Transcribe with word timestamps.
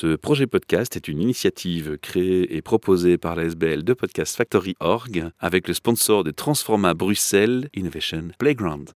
Ce 0.00 0.14
projet 0.14 0.46
podcast 0.46 0.94
est 0.94 1.08
une 1.08 1.20
initiative 1.20 1.98
créée 1.98 2.54
et 2.54 2.62
proposée 2.62 3.18
par 3.18 3.34
la 3.34 3.46
SBL 3.46 3.82
de 3.82 3.94
Podcast 3.94 4.36
Factory 4.36 4.76
Org 4.78 5.32
avec 5.40 5.66
le 5.66 5.74
sponsor 5.74 6.22
de 6.22 6.30
Transforma 6.30 6.94
Bruxelles 6.94 7.68
Innovation 7.74 8.28
Playground. 8.38 8.90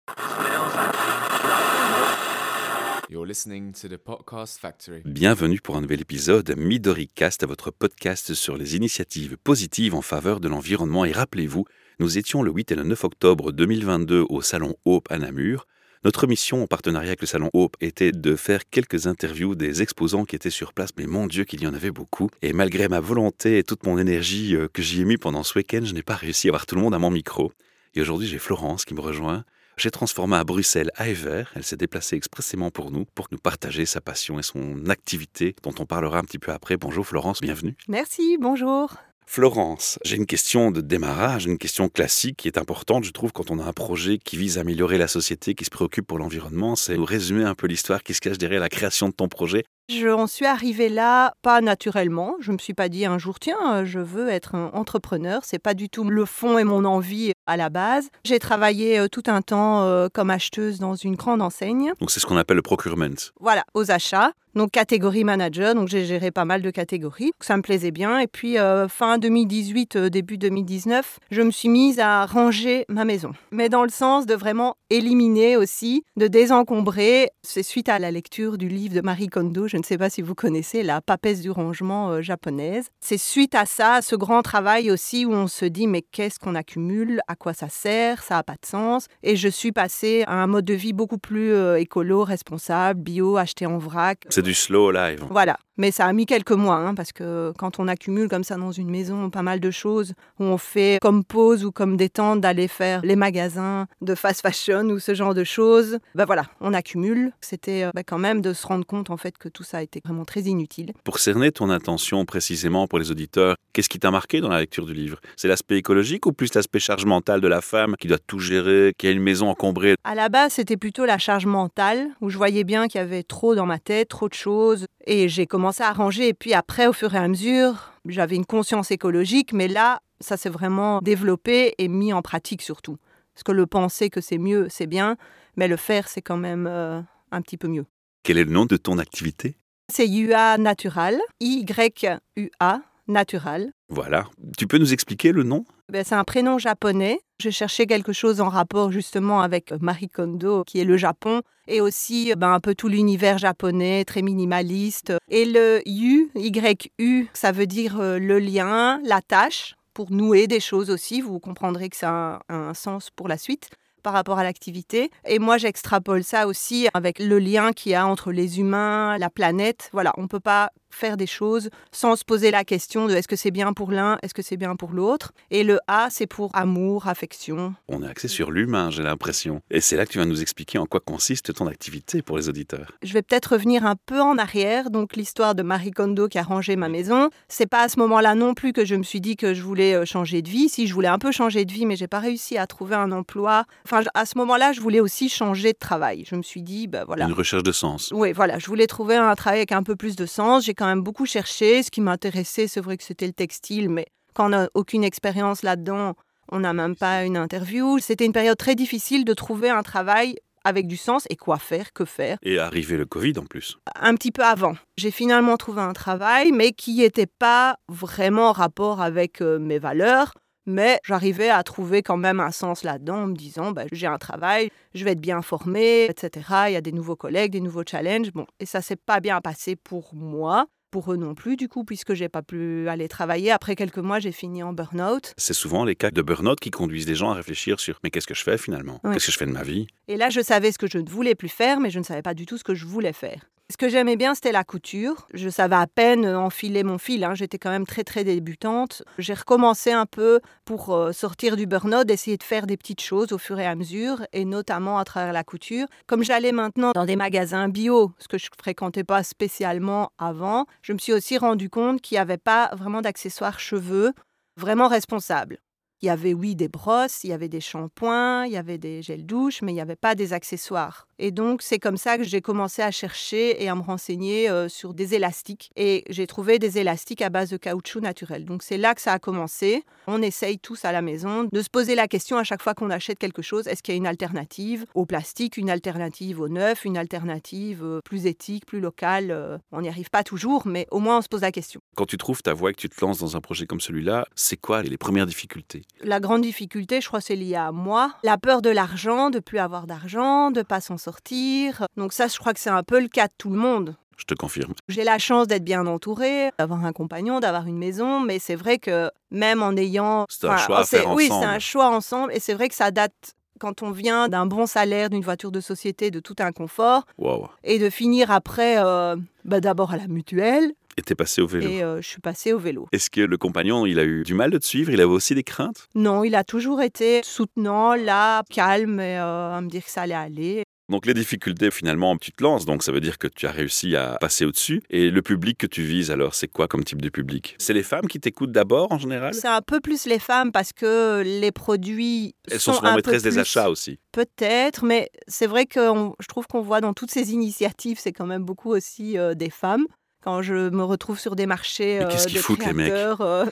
Bienvenue 5.06 5.60
pour 5.62 5.78
un 5.78 5.80
nouvel 5.80 6.02
épisode 6.02 6.54
Midori 6.58 7.08
Cast, 7.08 7.46
votre 7.46 7.70
podcast 7.70 8.34
sur 8.34 8.58
les 8.58 8.76
initiatives 8.76 9.38
positives 9.38 9.94
en 9.94 10.02
faveur 10.02 10.38
de 10.38 10.48
l'environnement. 10.48 11.06
Et 11.06 11.12
rappelez-vous, 11.12 11.64
nous 11.98 12.18
étions 12.18 12.42
le 12.42 12.52
8 12.52 12.72
et 12.72 12.74
le 12.74 12.82
9 12.82 13.04
octobre 13.04 13.52
2022 13.52 14.26
au 14.28 14.42
Salon 14.42 14.76
Hope 14.84 15.10
à 15.10 15.16
Namur. 15.16 15.66
Notre 16.02 16.26
mission 16.26 16.62
en 16.62 16.66
partenariat 16.66 17.08
avec 17.08 17.20
le 17.20 17.26
Salon 17.26 17.50
Hope 17.52 17.76
était 17.82 18.10
de 18.10 18.34
faire 18.34 18.70
quelques 18.70 19.06
interviews 19.06 19.54
des 19.54 19.82
exposants 19.82 20.24
qui 20.24 20.34
étaient 20.34 20.48
sur 20.48 20.72
place, 20.72 20.92
mais 20.96 21.06
mon 21.06 21.26
Dieu 21.26 21.44
qu'il 21.44 21.60
y 21.60 21.66
en 21.66 21.74
avait 21.74 21.90
beaucoup. 21.90 22.30
Et 22.40 22.54
malgré 22.54 22.88
ma 22.88 23.00
volonté 23.00 23.58
et 23.58 23.64
toute 23.64 23.84
mon 23.84 23.98
énergie 23.98 24.56
euh, 24.56 24.66
que 24.72 24.80
j'y 24.80 25.02
ai 25.02 25.04
mis 25.04 25.18
pendant 25.18 25.42
ce 25.42 25.58
week-end, 25.58 25.82
je 25.84 25.92
n'ai 25.92 26.02
pas 26.02 26.14
réussi 26.14 26.48
à 26.48 26.52
avoir 26.52 26.64
tout 26.64 26.74
le 26.74 26.80
monde 26.80 26.94
à 26.94 26.98
mon 26.98 27.10
micro. 27.10 27.52
Et 27.94 28.00
aujourd'hui, 28.00 28.26
j'ai 28.26 28.38
Florence 28.38 28.86
qui 28.86 28.94
me 28.94 29.00
rejoint. 29.02 29.44
J'ai 29.76 29.90
transformé 29.90 30.36
à 30.36 30.44
Bruxelles 30.44 30.90
à 30.96 31.10
Ever. 31.10 31.44
Elle 31.54 31.64
s'est 31.64 31.76
déplacée 31.76 32.16
expressément 32.16 32.70
pour 32.70 32.90
nous, 32.90 33.04
pour 33.14 33.26
nous 33.30 33.38
partager 33.38 33.84
sa 33.84 34.00
passion 34.00 34.38
et 34.38 34.42
son 34.42 34.86
activité, 34.88 35.54
dont 35.62 35.74
on 35.78 35.84
parlera 35.84 36.18
un 36.18 36.24
petit 36.24 36.38
peu 36.38 36.52
après. 36.52 36.78
Bonjour 36.78 37.06
Florence, 37.06 37.42
bienvenue. 37.42 37.76
Merci, 37.88 38.38
bonjour. 38.40 38.96
Florence, 39.32 39.96
j'ai 40.04 40.16
une 40.16 40.26
question 40.26 40.72
de 40.72 40.80
démarrage, 40.80 41.46
une 41.46 41.56
question 41.56 41.88
classique 41.88 42.36
qui 42.36 42.48
est 42.48 42.58
importante, 42.58 43.04
je 43.04 43.12
trouve, 43.12 43.30
quand 43.30 43.52
on 43.52 43.60
a 43.60 43.64
un 43.64 43.72
projet 43.72 44.18
qui 44.18 44.36
vise 44.36 44.58
à 44.58 44.62
améliorer 44.62 44.98
la 44.98 45.06
société, 45.06 45.54
qui 45.54 45.64
se 45.64 45.70
préoccupe 45.70 46.04
pour 46.04 46.18
l'environnement. 46.18 46.74
C'est 46.74 46.96
résumer 46.98 47.44
un 47.44 47.54
peu 47.54 47.68
l'histoire 47.68 48.02
qui 48.02 48.12
se 48.12 48.20
cache 48.20 48.38
derrière 48.38 48.60
la 48.60 48.68
création 48.68 49.08
de 49.08 49.14
ton 49.14 49.28
projet. 49.28 49.62
Je 49.90 50.24
suis 50.28 50.46
arrivée 50.46 50.88
là 50.88 51.34
pas 51.42 51.60
naturellement. 51.60 52.36
Je 52.38 52.52
me 52.52 52.58
suis 52.58 52.74
pas 52.74 52.88
dit 52.88 53.06
un 53.06 53.18
jour 53.18 53.40
tiens, 53.40 53.84
je 53.84 53.98
veux 53.98 54.28
être 54.28 54.54
un 54.54 54.70
entrepreneur. 54.72 55.40
C'est 55.42 55.58
pas 55.58 55.74
du 55.74 55.88
tout 55.88 56.04
le 56.04 56.24
fond 56.26 56.58
et 56.58 56.64
mon 56.64 56.84
envie 56.84 57.32
à 57.46 57.56
la 57.56 57.70
base. 57.70 58.08
J'ai 58.22 58.38
travaillé 58.38 59.00
euh, 59.00 59.08
tout 59.08 59.24
un 59.26 59.42
temps 59.42 59.82
euh, 59.82 60.06
comme 60.12 60.30
acheteuse 60.30 60.78
dans 60.78 60.94
une 60.94 61.16
grande 61.16 61.42
enseigne. 61.42 61.92
Donc 61.98 62.12
c'est 62.12 62.20
ce 62.20 62.26
qu'on 62.26 62.36
appelle 62.36 62.56
le 62.56 62.62
procurement. 62.62 63.00
Voilà, 63.40 63.64
aux 63.74 63.90
achats. 63.90 64.32
Donc 64.54 64.72
catégorie 64.72 65.22
manager, 65.22 65.76
donc 65.76 65.86
j'ai 65.86 66.04
géré 66.04 66.32
pas 66.32 66.44
mal 66.44 66.60
de 66.60 66.70
catégories, 66.72 67.30
ça 67.40 67.56
me 67.56 67.62
plaisait 67.62 67.92
bien. 67.92 68.18
Et 68.18 68.26
puis 68.26 68.58
euh, 68.58 68.88
fin 68.88 69.16
2018, 69.18 69.96
début 69.96 70.38
2019, 70.38 71.20
je 71.30 71.42
me 71.42 71.52
suis 71.52 71.68
mise 71.68 72.00
à 72.00 72.26
ranger 72.26 72.84
ma 72.88 73.04
maison. 73.04 73.30
Mais 73.52 73.68
dans 73.68 73.84
le 73.84 73.90
sens 73.90 74.26
de 74.26 74.34
vraiment 74.34 74.76
éliminer 74.90 75.56
aussi, 75.56 76.04
de 76.16 76.26
désencombrer. 76.26 77.30
C'est 77.42 77.62
suite 77.62 77.88
à 77.88 77.98
la 77.98 78.10
lecture 78.10 78.58
du 78.58 78.68
livre 78.68 78.94
de 78.94 79.00
Marie 79.00 79.28
Kondo, 79.28 79.68
je 79.68 79.76
ne 79.80 79.84
sais 79.84 79.98
pas 79.98 80.10
si 80.10 80.22
vous 80.22 80.34
connaissez, 80.34 80.82
la 80.82 81.00
papesse 81.00 81.40
du 81.40 81.50
rangement 81.50 82.22
japonaise. 82.22 82.88
C'est 83.00 83.18
suite 83.18 83.54
à 83.54 83.66
ça, 83.66 83.94
à 83.94 84.02
ce 84.02 84.16
grand 84.16 84.42
travail 84.42 84.90
aussi 84.90 85.26
où 85.26 85.32
on 85.32 85.46
se 85.46 85.64
dit 85.64 85.86
mais 85.86 86.02
qu'est-ce 86.02 86.38
qu'on 86.38 86.54
accumule, 86.54 87.20
à 87.28 87.36
quoi 87.36 87.52
ça 87.52 87.68
sert, 87.68 88.22
ça 88.22 88.36
n'a 88.36 88.42
pas 88.42 88.54
de 88.54 88.66
sens. 88.66 89.06
Et 89.22 89.36
je 89.36 89.48
suis 89.48 89.72
passée 89.72 90.24
à 90.26 90.34
un 90.34 90.46
mode 90.46 90.64
de 90.64 90.74
vie 90.74 90.92
beaucoup 90.92 91.18
plus 91.18 91.52
euh, 91.52 91.78
écolo, 91.78 92.24
responsable, 92.24 93.00
bio, 93.00 93.36
acheté 93.36 93.66
en 93.66 93.78
vrac. 93.78 94.26
C'est 94.28 94.42
du 94.42 94.54
slow 94.54 94.90
life. 94.90 95.20
Voilà. 95.30 95.58
Mais 95.80 95.92
ça 95.92 96.04
a 96.04 96.12
mis 96.12 96.26
quelques 96.26 96.52
mois, 96.52 96.76
hein, 96.76 96.94
parce 96.94 97.10
que 97.10 97.54
quand 97.56 97.78
on 97.78 97.88
accumule 97.88 98.28
comme 98.28 98.44
ça 98.44 98.56
dans 98.56 98.70
une 98.70 98.90
maison 98.90 99.30
pas 99.30 99.40
mal 99.40 99.60
de 99.60 99.70
choses, 99.70 100.12
où 100.38 100.44
on 100.44 100.58
fait 100.58 100.98
comme 101.00 101.24
pause 101.24 101.64
ou 101.64 101.72
comme 101.72 101.96
détente 101.96 102.42
d'aller 102.42 102.68
faire 102.68 103.00
les 103.02 103.16
magasins 103.16 103.86
de 104.02 104.14
fast 104.14 104.42
fashion 104.42 104.82
ou 104.90 104.98
ce 104.98 105.14
genre 105.14 105.32
de 105.32 105.42
choses, 105.42 105.98
ben 106.14 106.26
voilà, 106.26 106.44
on 106.60 106.74
accumule. 106.74 107.32
C'était 107.40 107.88
ben 107.94 108.02
quand 108.06 108.18
même 108.18 108.42
de 108.42 108.52
se 108.52 108.66
rendre 108.66 108.84
compte 108.84 109.08
en 109.08 109.16
fait 109.16 109.38
que 109.38 109.48
tout 109.48 109.62
ça 109.62 109.78
a 109.78 109.82
été 109.82 110.02
vraiment 110.04 110.26
très 110.26 110.42
inutile. 110.42 110.92
Pour 111.02 111.18
cerner 111.18 111.50
ton 111.50 111.70
intention 111.70 112.26
précisément 112.26 112.86
pour 112.86 112.98
les 112.98 113.10
auditeurs, 113.10 113.56
qu'est-ce 113.72 113.88
qui 113.88 113.98
t'a 113.98 114.10
marqué 114.10 114.42
dans 114.42 114.50
la 114.50 114.60
lecture 114.60 114.84
du 114.84 114.92
livre? 114.92 115.18
C'est 115.38 115.48
l'aspect 115.48 115.78
écologique 115.78 116.26
ou 116.26 116.32
plus 116.32 116.52
l'aspect 116.52 116.78
charge 116.78 117.06
mentale 117.06 117.40
de 117.40 117.48
la 117.48 117.62
femme 117.62 117.94
qui 117.98 118.06
doit 118.06 118.18
tout 118.18 118.38
gérer, 118.38 118.92
qui 118.98 119.06
a 119.06 119.12
une 119.12 119.22
maison 119.22 119.48
encombrée? 119.48 119.94
À 120.04 120.14
la 120.14 120.28
base, 120.28 120.52
c'était 120.52 120.76
plutôt 120.76 121.06
la 121.06 121.16
charge 121.16 121.46
mentale, 121.46 122.10
où 122.20 122.28
je 122.28 122.36
voyais 122.36 122.64
bien 122.64 122.86
qu'il 122.86 123.00
y 123.00 123.02
avait 123.02 123.22
trop 123.22 123.54
dans 123.54 123.64
ma 123.64 123.78
tête, 123.78 124.08
trop 124.08 124.28
de 124.28 124.34
choses. 124.34 124.84
Et 125.06 125.30
j'ai 125.30 125.46
commencé 125.46 125.69
à 125.78 125.92
ranger. 125.92 126.28
Et 126.28 126.34
puis 126.34 126.54
après, 126.54 126.88
au 126.88 126.92
fur 126.92 127.14
et 127.14 127.18
à 127.18 127.28
mesure, 127.28 127.92
j'avais 128.06 128.34
une 128.34 128.46
conscience 128.46 128.90
écologique, 128.90 129.52
mais 129.52 129.68
là, 129.68 130.00
ça 130.20 130.36
s'est 130.36 130.50
vraiment 130.50 131.00
développé 131.00 131.74
et 131.78 131.86
mis 131.86 132.12
en 132.12 132.22
pratique 132.22 132.62
surtout. 132.62 132.96
Parce 133.34 133.44
que 133.44 133.52
le 133.52 133.66
penser 133.66 134.10
que 134.10 134.20
c'est 134.20 134.38
mieux, 134.38 134.66
c'est 134.68 134.86
bien, 134.86 135.16
mais 135.56 135.68
le 135.68 135.76
faire, 135.76 136.08
c'est 136.08 136.22
quand 136.22 136.36
même 136.36 136.66
euh, 136.66 137.00
un 137.30 137.42
petit 137.42 137.56
peu 137.56 137.68
mieux. 137.68 137.86
Quel 138.22 138.38
est 138.38 138.44
le 138.44 138.50
nom 138.50 138.66
de 138.66 138.76
ton 138.76 138.98
activité? 138.98 139.56
C'est 139.92 140.08
UA 140.08 140.58
Natural, 140.58 141.18
Y-U-A 141.40 142.82
Natural. 143.08 143.72
Voilà. 143.88 144.26
Tu 144.56 144.66
peux 144.66 144.78
nous 144.78 144.92
expliquer 144.92 145.32
le 145.32 145.42
nom? 145.42 145.64
Ben, 145.90 146.04
C'est 146.04 146.14
un 146.14 146.24
prénom 146.24 146.58
japonais. 146.58 147.20
Je 147.40 147.50
cherchais 147.50 147.86
quelque 147.86 148.12
chose 148.12 148.40
en 148.40 148.48
rapport 148.48 148.92
justement 148.92 149.40
avec 149.40 149.72
Marie 149.80 150.08
Kondo, 150.08 150.64
qui 150.64 150.80
est 150.80 150.84
le 150.84 150.96
Japon, 150.96 151.42
et 151.68 151.80
aussi 151.80 152.32
ben, 152.36 152.52
un 152.52 152.60
peu 152.60 152.74
tout 152.74 152.88
l'univers 152.88 153.38
japonais, 153.38 154.04
très 154.04 154.22
minimaliste. 154.22 155.12
Et 155.28 155.44
le 155.44 155.82
U, 155.86 156.30
Y-U, 156.34 157.28
ça 157.32 157.52
veut 157.52 157.66
dire 157.66 158.00
euh, 158.00 158.18
le 158.18 158.38
lien, 158.38 159.00
la 159.04 159.20
tâche, 159.22 159.76
pour 159.94 160.10
nouer 160.10 160.46
des 160.46 160.60
choses 160.60 160.90
aussi. 160.90 161.20
Vous 161.20 161.40
comprendrez 161.40 161.88
que 161.88 161.96
ça 161.96 162.40
a 162.48 162.54
un 162.54 162.74
sens 162.74 163.10
pour 163.10 163.28
la 163.28 163.38
suite 163.38 163.70
par 164.02 164.12
rapport 164.12 164.38
à 164.38 164.44
l'activité. 164.44 165.10
Et 165.26 165.38
moi, 165.38 165.58
j'extrapole 165.58 166.24
ça 166.24 166.46
aussi 166.46 166.88
avec 166.94 167.18
le 167.18 167.38
lien 167.38 167.72
qu'il 167.72 167.92
y 167.92 167.94
a 167.94 168.06
entre 168.06 168.32
les 168.32 168.58
humains, 168.58 169.18
la 169.18 169.30
planète. 169.30 169.90
Voilà, 169.92 170.12
on 170.16 170.22
ne 170.22 170.26
peut 170.26 170.40
pas 170.40 170.70
faire 170.90 171.16
des 171.16 171.26
choses 171.26 171.70
sans 171.92 172.16
se 172.16 172.24
poser 172.24 172.50
la 172.50 172.64
question 172.64 173.06
de 173.06 173.14
est-ce 173.14 173.28
que 173.28 173.36
c'est 173.36 173.50
bien 173.50 173.72
pour 173.72 173.90
l'un, 173.90 174.18
est-ce 174.22 174.34
que 174.34 174.42
c'est 174.42 174.56
bien 174.56 174.76
pour 174.76 174.92
l'autre. 174.92 175.32
Et 175.50 175.64
le 175.64 175.78
A, 175.88 176.08
c'est 176.10 176.26
pour 176.26 176.54
amour, 176.54 177.08
affection. 177.08 177.74
On 177.88 178.02
est 178.02 178.08
axé 178.08 178.28
sur 178.28 178.50
l'humain, 178.50 178.90
j'ai 178.90 179.02
l'impression. 179.02 179.62
Et 179.70 179.80
c'est 179.80 179.96
là 179.96 180.06
que 180.06 180.12
tu 180.12 180.18
vas 180.18 180.24
nous 180.24 180.42
expliquer 180.42 180.78
en 180.78 180.86
quoi 180.86 181.00
consiste 181.00 181.54
ton 181.54 181.66
activité 181.66 182.22
pour 182.22 182.36
les 182.36 182.48
auditeurs. 182.48 182.92
Je 183.02 183.12
vais 183.12 183.22
peut-être 183.22 183.52
revenir 183.54 183.86
un 183.86 183.96
peu 183.96 184.20
en 184.20 184.38
arrière. 184.38 184.90
Donc 184.90 185.16
l'histoire 185.16 185.54
de 185.54 185.62
Marie 185.62 185.90
Kondo 185.90 186.28
qui 186.28 186.38
a 186.38 186.42
rangé 186.42 186.76
ma 186.76 186.88
maison, 186.88 187.30
c'est 187.48 187.66
pas 187.66 187.82
à 187.82 187.88
ce 187.88 187.98
moment-là 187.98 188.34
non 188.34 188.54
plus 188.54 188.72
que 188.72 188.84
je 188.84 188.94
me 188.94 189.02
suis 189.02 189.20
dit 189.20 189.36
que 189.36 189.54
je 189.54 189.62
voulais 189.62 189.94
euh, 189.94 190.04
changer 190.04 190.42
de 190.42 190.48
vie. 190.48 190.68
Si 190.68 190.86
je 190.86 190.94
voulais 190.94 191.08
un 191.08 191.18
peu 191.18 191.32
changer 191.32 191.64
de 191.64 191.72
vie, 191.72 191.86
mais 191.86 191.96
j'ai 191.96 192.08
pas 192.08 192.18
réussi 192.18 192.58
à 192.58 192.66
trouver 192.66 192.96
un 192.96 193.12
emploi. 193.12 193.64
Enfin, 193.84 194.02
à 194.14 194.26
ce 194.26 194.38
moment-là, 194.38 194.72
je 194.72 194.80
voulais 194.80 195.00
aussi 195.00 195.28
changer 195.28 195.72
de 195.72 195.78
travail. 195.78 196.24
Je 196.26 196.34
me 196.34 196.42
suis 196.42 196.62
dit, 196.62 196.86
ben 196.86 197.04
voilà. 197.04 197.26
Une 197.26 197.32
recherche 197.32 197.62
de 197.62 197.72
sens. 197.72 198.10
Oui, 198.12 198.32
voilà. 198.32 198.58
Je 198.58 198.66
voulais 198.66 198.86
trouver 198.86 199.16
un 199.16 199.34
travail 199.34 199.60
avec 199.60 199.72
un 199.72 199.82
peu 199.82 199.96
plus 199.96 200.16
de 200.16 200.26
sens. 200.26 200.64
J'ai 200.64 200.74
quand 200.80 200.86
même 200.86 201.02
beaucoup 201.02 201.26
cherché. 201.26 201.82
Ce 201.82 201.90
qui 201.90 202.00
m'intéressait, 202.00 202.66
c'est 202.66 202.80
vrai 202.80 202.96
que 202.96 203.04
c'était 203.04 203.26
le 203.26 203.34
textile, 203.34 203.90
mais 203.90 204.06
quand 204.34 204.46
on 204.46 204.48
n'a 204.48 204.70
aucune 204.72 205.04
expérience 205.04 205.62
là-dedans, 205.62 206.14
on 206.50 206.60
n'a 206.60 206.72
même 206.72 206.96
pas 206.96 207.24
une 207.24 207.36
interview. 207.36 207.98
C'était 207.98 208.24
une 208.24 208.32
période 208.32 208.56
très 208.56 208.74
difficile 208.74 209.26
de 209.26 209.34
trouver 209.34 209.68
un 209.68 209.82
travail 209.82 210.36
avec 210.64 210.86
du 210.86 210.96
sens 210.96 211.26
et 211.28 211.36
quoi 211.36 211.58
faire, 211.58 211.92
que 211.92 212.06
faire. 212.06 212.38
Et 212.42 212.58
arrivé 212.58 212.96
le 212.96 213.04
Covid 213.04 213.34
en 213.38 213.44
plus. 213.44 213.78
Un 213.94 214.14
petit 214.14 214.32
peu 214.32 214.42
avant. 214.42 214.74
J'ai 214.96 215.10
finalement 215.10 215.58
trouvé 215.58 215.82
un 215.82 215.92
travail, 215.92 216.50
mais 216.50 216.72
qui 216.72 216.96
n'était 216.96 217.26
pas 217.26 217.76
vraiment 217.88 218.48
en 218.48 218.52
rapport 218.52 219.02
avec 219.02 219.42
euh, 219.42 219.58
mes 219.58 219.78
valeurs. 219.78 220.32
Mais 220.70 221.00
j'arrivais 221.04 221.50
à 221.50 221.62
trouver 221.64 222.02
quand 222.02 222.16
même 222.16 222.38
un 222.38 222.52
sens 222.52 222.84
là-dedans 222.84 223.22
en 223.22 223.26
me 223.26 223.34
disant 223.34 223.72
bah, 223.72 223.84
j'ai 223.90 224.06
un 224.06 224.18
travail, 224.18 224.70
je 224.94 225.04
vais 225.04 225.12
être 225.12 225.20
bien 225.20 225.42
formé, 225.42 226.04
etc. 226.04 226.46
Il 226.68 226.72
y 226.72 226.76
a 226.76 226.80
des 226.80 226.92
nouveaux 226.92 227.16
collègues, 227.16 227.52
des 227.52 227.60
nouveaux 227.60 227.82
challenges. 227.84 228.30
Bon, 228.32 228.46
et 228.60 228.66
ça 228.66 228.80
s'est 228.80 228.96
pas 228.96 229.18
bien 229.18 229.40
passé 229.40 229.74
pour 229.74 230.14
moi 230.14 230.66
pour 230.90 231.12
eux 231.12 231.16
non 231.16 231.34
plus, 231.34 231.56
du 231.56 231.68
coup, 231.68 231.84
puisque 231.84 232.14
j'ai 232.14 232.28
pas 232.28 232.42
pu 232.42 232.88
aller 232.88 233.08
travailler. 233.08 233.50
Après 233.52 233.76
quelques 233.76 233.98
mois, 233.98 234.18
j'ai 234.18 234.32
fini 234.32 234.62
en 234.62 234.72
burn-out. 234.72 235.34
C'est 235.36 235.54
souvent 235.54 235.84
les 235.84 235.94
cas 235.94 236.10
de 236.10 236.22
burn-out 236.22 236.58
qui 236.58 236.70
conduisent 236.70 237.06
les 237.06 237.14
gens 237.14 237.30
à 237.30 237.34
réfléchir 237.34 237.80
sur 237.80 237.98
mais 238.02 238.10
qu'est-ce 238.10 238.26
que 238.26 238.34
je 238.34 238.42
fais 238.42 238.58
finalement? 238.58 239.00
Qu'est-ce 239.12 239.26
que 239.26 239.32
je 239.32 239.38
fais 239.38 239.46
de 239.46 239.52
ma 239.52 239.62
vie? 239.62 239.86
Et 240.08 240.16
là, 240.16 240.30
je 240.30 240.40
savais 240.40 240.72
ce 240.72 240.78
que 240.78 240.88
je 240.88 240.98
ne 240.98 241.08
voulais 241.08 241.34
plus 241.34 241.48
faire, 241.48 241.80
mais 241.80 241.90
je 241.90 241.98
ne 241.98 242.04
savais 242.04 242.22
pas 242.22 242.34
du 242.34 242.46
tout 242.46 242.58
ce 242.58 242.64
que 242.64 242.74
je 242.74 242.86
voulais 242.86 243.12
faire. 243.12 243.48
Ce 243.70 243.76
que 243.76 243.88
j'aimais 243.88 244.16
bien, 244.16 244.34
c'était 244.34 244.50
la 244.50 244.64
couture. 244.64 245.28
Je 245.32 245.48
savais 245.48 245.76
à 245.76 245.86
peine 245.86 246.26
enfiler 246.26 246.82
mon 246.82 246.98
fil. 246.98 247.22
Hein. 247.22 247.36
J'étais 247.36 247.58
quand 247.58 247.70
même 247.70 247.86
très, 247.86 248.02
très 248.02 248.24
débutante. 248.24 249.04
J'ai 249.16 249.32
recommencé 249.32 249.92
un 249.92 250.06
peu 250.06 250.40
pour 250.64 250.92
euh, 250.92 251.12
sortir 251.12 251.56
du 251.56 251.66
burn-out, 251.66 252.10
essayer 252.10 252.36
de 252.36 252.42
faire 252.42 252.66
des 252.66 252.76
petites 252.76 253.00
choses 253.00 253.30
au 253.30 253.38
fur 253.38 253.60
et 253.60 253.66
à 253.66 253.76
mesure, 253.76 254.26
et 254.32 254.44
notamment 254.44 254.98
à 254.98 255.04
travers 255.04 255.32
la 255.32 255.44
couture. 255.44 255.86
Comme 256.08 256.24
j'allais 256.24 256.50
maintenant 256.50 256.90
dans 256.90 257.04
des 257.04 257.14
magasins 257.14 257.68
bio, 257.68 258.10
ce 258.18 258.26
que 258.26 258.38
je 258.38 258.48
fréquentais 258.60 259.04
pas 259.04 259.22
spécialement 259.22 260.10
avant, 260.18 260.66
je 260.82 260.92
me 260.92 260.98
suis 260.98 261.12
aussi 261.12 261.38
rendu 261.38 261.70
compte 261.70 262.00
qu'il 262.00 262.16
n'y 262.16 262.20
avait 262.20 262.38
pas 262.38 262.70
vraiment 262.74 263.02
d'accessoires 263.02 263.60
cheveux 263.60 264.12
vraiment 264.56 264.88
responsables. 264.88 265.58
Il 266.02 266.06
y 266.06 266.10
avait, 266.10 266.34
oui, 266.34 266.54
des 266.54 266.68
brosses, 266.68 267.24
il 267.24 267.30
y 267.30 267.32
avait 267.32 267.48
des 267.48 267.60
shampoings, 267.60 268.46
il 268.46 268.52
y 268.52 268.56
avait 268.56 268.78
des 268.78 269.02
gels 269.02 269.26
douche, 269.26 269.62
mais 269.62 269.72
il 269.72 269.74
n'y 269.74 269.80
avait 269.80 269.96
pas 269.96 270.14
des 270.14 270.32
accessoires. 270.32 271.06
Et 271.18 271.30
donc, 271.30 271.60
c'est 271.60 271.78
comme 271.78 271.98
ça 271.98 272.16
que 272.16 272.24
j'ai 272.24 272.40
commencé 272.40 272.80
à 272.80 272.90
chercher 272.90 273.62
et 273.62 273.68
à 273.68 273.74
me 273.74 273.82
renseigner 273.82 274.48
euh, 274.48 274.70
sur 274.70 274.94
des 274.94 275.14
élastiques. 275.14 275.70
Et 275.76 276.04
j'ai 276.08 276.26
trouvé 276.26 276.58
des 276.58 276.78
élastiques 276.78 277.20
à 277.20 277.28
base 277.28 277.50
de 277.50 277.58
caoutchouc 277.58 278.00
naturel. 278.00 278.46
Donc, 278.46 278.62
c'est 278.62 278.78
là 278.78 278.94
que 278.94 279.02
ça 279.02 279.12
a 279.12 279.18
commencé. 279.18 279.84
On 280.06 280.22
essaye 280.22 280.58
tous 280.58 280.86
à 280.86 280.92
la 280.92 281.02
maison 281.02 281.48
de 281.52 281.62
se 281.62 281.68
poser 281.68 281.94
la 281.94 282.08
question 282.08 282.38
à 282.38 282.44
chaque 282.44 282.62
fois 282.62 282.72
qu'on 282.72 282.88
achète 282.88 283.18
quelque 283.18 283.42
chose 283.42 283.68
est-ce 283.68 283.82
qu'il 283.82 283.94
y 283.94 283.96
a 283.96 283.98
une 283.98 284.06
alternative 284.06 284.86
au 284.94 285.04
plastique, 285.04 285.58
une 285.58 285.68
alternative 285.68 286.40
au 286.40 286.48
neuf, 286.48 286.84
une 286.84 286.96
alternative 286.96 287.82
euh, 287.84 288.00
plus 288.04 288.26
éthique, 288.26 288.64
plus 288.64 288.80
locale 288.80 289.30
euh, 289.30 289.58
On 289.72 289.82
n'y 289.82 289.88
arrive 289.88 290.10
pas 290.10 290.24
toujours, 290.24 290.66
mais 290.66 290.86
au 290.90 290.98
moins 290.98 291.18
on 291.18 291.22
se 291.22 291.28
pose 291.28 291.42
la 291.42 291.52
question. 291.52 291.80
Quand 291.96 292.06
tu 292.06 292.16
trouves 292.16 292.42
ta 292.42 292.54
voie 292.54 292.70
et 292.70 292.74
que 292.74 292.80
tu 292.80 292.88
te 292.88 293.00
lances 293.04 293.18
dans 293.18 293.36
un 293.36 293.40
projet 293.40 293.66
comme 293.66 293.80
celui-là, 293.80 294.26
c'est 294.34 294.56
quoi 294.56 294.82
les 294.82 294.96
premières 294.96 295.26
difficultés? 295.26 295.82
La 296.02 296.20
grande 296.20 296.42
difficulté, 296.42 297.00
je 297.00 297.08
crois, 297.08 297.20
c'est 297.20 297.36
lié 297.36 297.56
à 297.56 297.72
moi. 297.72 298.12
La 298.22 298.38
peur 298.38 298.62
de 298.62 298.70
l'argent, 298.70 299.30
de 299.30 299.38
plus 299.38 299.58
avoir 299.58 299.86
d'argent, 299.86 300.50
de 300.50 300.62
pas 300.62 300.80
s'en 300.80 300.96
sortir 300.98 301.86
donc 301.96 302.12
ça, 302.12 302.26
je 302.28 302.38
crois 302.38 302.54
que 302.54 302.60
c'est 302.60 302.70
un 302.70 302.82
peu 302.82 303.00
le 303.00 303.08
cas 303.08 303.26
de 303.26 303.32
tout 303.36 303.50
le 303.50 303.56
monde. 303.58 303.96
Je 304.16 304.24
te 304.24 304.34
confirme. 304.34 304.74
J'ai 304.88 305.04
la 305.04 305.18
chance 305.18 305.46
d'être 305.46 305.64
bien 305.64 305.86
entourée, 305.86 306.50
d'avoir 306.58 306.84
un 306.84 306.92
compagnon, 306.92 307.40
d'avoir 307.40 307.66
une 307.66 307.78
maison, 307.78 308.20
mais 308.20 308.38
c'est 308.38 308.54
vrai 308.54 308.78
que 308.78 309.10
même 309.30 309.62
en 309.62 309.72
ayant... 309.76 310.26
C'est 310.28 310.46
un 310.48 310.56
choix 310.58 310.80
à 310.80 310.84
faire 310.84 311.12
Oui, 311.14 311.26
ensemble. 311.30 311.40
c'est 311.42 311.48
un 311.48 311.58
choix 311.58 311.88
ensemble, 311.88 312.32
et 312.34 312.40
c'est 312.40 312.54
vrai 312.54 312.68
que 312.68 312.74
ça 312.74 312.90
date 312.90 313.34
quand 313.58 313.82
on 313.82 313.90
vient 313.90 314.28
d'un 314.28 314.46
bon 314.46 314.66
salaire, 314.66 315.10
d'une 315.10 315.22
voiture 315.22 315.50
de 315.50 315.60
société, 315.60 316.10
de 316.10 316.20
tout 316.20 316.36
un 316.38 316.52
confort, 316.52 317.04
Wow. 317.18 317.48
et 317.64 317.78
de 317.78 317.88
finir 317.90 318.30
après, 318.30 318.76
euh, 318.78 319.16
bah, 319.44 319.60
d'abord 319.60 319.92
à 319.92 319.96
la 319.96 320.06
mutuelle, 320.06 320.72
T'es 321.04 321.14
passé 321.14 321.40
au 321.40 321.46
vélo. 321.46 321.68
et 321.70 321.82
euh, 321.82 322.00
je 322.02 322.08
suis 322.08 322.20
passée 322.20 322.52
au 322.52 322.58
vélo. 322.58 322.86
Est-ce 322.92 323.10
que 323.10 323.20
le 323.20 323.36
compagnon, 323.38 323.86
il 323.86 323.98
a 323.98 324.04
eu 324.04 324.22
du 324.22 324.34
mal 324.34 324.50
de 324.50 324.58
te 324.58 324.64
suivre? 324.66 324.90
Il 324.90 325.00
avait 325.00 325.10
aussi 325.10 325.34
des 325.34 325.42
craintes? 325.44 325.86
Non, 325.94 326.24
il 326.24 326.34
a 326.34 326.44
toujours 326.44 326.82
été 326.82 327.20
soutenant, 327.24 327.94
là, 327.94 328.42
calme, 328.50 329.00
et 329.00 329.18
euh, 329.18 329.56
à 329.56 329.60
me 329.60 329.68
dire 329.68 329.84
que 329.84 329.90
ça 329.90 330.02
allait 330.02 330.14
aller. 330.14 330.62
Donc 330.88 331.06
les 331.06 331.14
difficultés, 331.14 331.70
finalement, 331.70 332.16
tu 332.16 332.32
te 332.32 332.42
lances, 332.42 332.64
donc 332.64 332.82
ça 332.82 332.90
veut 332.90 332.98
dire 333.00 333.16
que 333.18 333.28
tu 333.28 333.46
as 333.46 333.52
réussi 333.52 333.94
à 333.94 334.16
passer 334.20 334.44
au-dessus. 334.44 334.82
Et 334.90 335.10
le 335.10 335.22
public 335.22 335.56
que 335.56 335.68
tu 335.68 335.82
vises, 335.82 336.10
alors, 336.10 336.34
c'est 336.34 336.48
quoi 336.48 336.66
comme 336.66 336.82
type 336.82 337.00
de 337.00 337.08
public? 337.08 337.54
C'est 337.60 337.72
les 337.74 337.84
femmes 337.84 338.08
qui 338.08 338.18
t'écoutent 338.18 338.50
d'abord, 338.50 338.90
en 338.90 338.98
général? 338.98 339.32
C'est 339.32 339.46
un 339.46 339.62
peu 339.62 339.78
plus 339.78 340.06
les 340.06 340.18
femmes 340.18 340.50
parce 340.50 340.72
que 340.72 341.22
les 341.24 341.52
produits 341.52 342.34
Elles 342.50 342.58
sont 342.58 342.72
sont 342.72 342.78
souvent 342.78 342.88
un 342.88 342.92
peu 342.94 342.96
maîtresses 343.12 343.22
des 343.22 343.38
achats 343.38 343.70
aussi. 343.70 344.00
Peut-être, 344.10 344.84
mais 344.84 345.10
c'est 345.28 345.46
vrai 345.46 345.66
que 345.66 345.90
on- 345.90 346.16
je 346.18 346.26
trouve 346.26 346.48
qu'on 346.48 346.60
voit 346.60 346.80
dans 346.80 346.92
toutes 346.92 347.12
ces 347.12 347.32
initiatives, 347.32 348.00
c'est 348.00 348.12
quand 348.12 348.26
même 348.26 348.42
beaucoup 348.44 348.70
aussi 348.70 349.16
euh, 349.16 349.34
des 349.34 349.50
femmes. 349.50 349.86
Quand 350.22 350.42
je 350.42 350.70
me 350.70 350.82
retrouve 350.82 351.18
sur 351.18 351.36
des 351.36 351.46
marchés 351.46 352.04
qu'ils 352.10 352.34
de 352.34 352.38
foutent, 352.38 352.64
les 352.66 352.72
mecs 352.72 352.92
créateurs, 352.92 353.20
euh, 353.20 353.44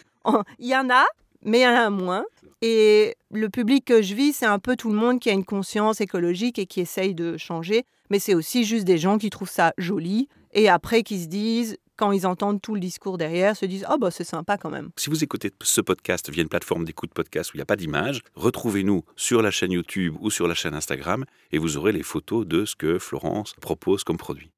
il 0.59 0.69
y 0.69 0.76
en 0.76 0.91
a, 0.91 1.06
mais 1.44 1.61
il 1.61 1.62
y 1.62 1.67
en 1.67 1.75
a 1.75 1.91
moins. 1.91 2.25
Et 2.61 3.17
le 3.31 3.49
public 3.49 3.85
que 3.85 4.03
je 4.03 4.15
vis, 4.15 4.32
c'est 4.32 4.47
un 4.47 4.59
peu 4.59 4.76
tout 4.76 4.91
le 4.91 4.97
monde 4.97 5.20
qui 5.20 5.31
a 5.31 5.32
une 5.32 5.44
conscience 5.44 6.00
écologique 6.00 6.59
et 6.59 6.67
qui 6.67 6.81
essaye 6.81 7.15
de 7.15 7.37
changer. 7.37 7.85
Mais 8.11 8.19
c'est 8.19 8.35
aussi 8.35 8.65
juste 8.65 8.85
des 8.85 8.99
gens 8.99 9.19
qui 9.19 9.31
trouvent 9.31 9.50
ça 9.50 9.73
joli 9.79 10.29
et 10.53 10.69
après 10.69 11.03
qui 11.03 11.23
se 11.23 11.29
disent, 11.29 11.76
quand 11.97 12.12
ils 12.12 12.26
entendent 12.26 12.62
tout 12.62 12.75
le 12.75 12.81
discours 12.81 13.19
derrière, 13.19 13.56
se 13.56 13.67
disent 13.67 13.85
Oh, 13.91 13.99
bah 13.99 14.11
c'est 14.11 14.25
sympa 14.25 14.56
quand 14.56 14.71
même. 14.71 14.91
Si 14.97 15.11
vous 15.11 15.23
écoutez 15.23 15.53
ce 15.62 15.81
podcast 15.81 16.31
via 16.31 16.43
une 16.43 16.49
plateforme 16.49 16.85
d'écoute 16.85 17.12
podcast 17.12 17.53
où 17.53 17.56
il 17.56 17.59
n'y 17.59 17.62
a 17.62 17.67
pas 17.67 17.76
d'image, 17.76 18.23
retrouvez-nous 18.35 19.05
sur 19.17 19.43
la 19.43 19.50
chaîne 19.50 19.73
YouTube 19.73 20.17
ou 20.21 20.31
sur 20.31 20.49
la 20.49 20.55
chaîne 20.55 20.75
Instagram 20.75 21.25
et 21.53 21.59
vous 21.59 21.76
aurez 21.76 21.93
les 21.93 22.03
photos 22.03 22.47
de 22.47 22.64
ce 22.64 22.76
que 22.76 22.99
Florence 22.99 23.55
propose 23.61 24.05
comme 24.05 24.17
produit. 24.17 24.50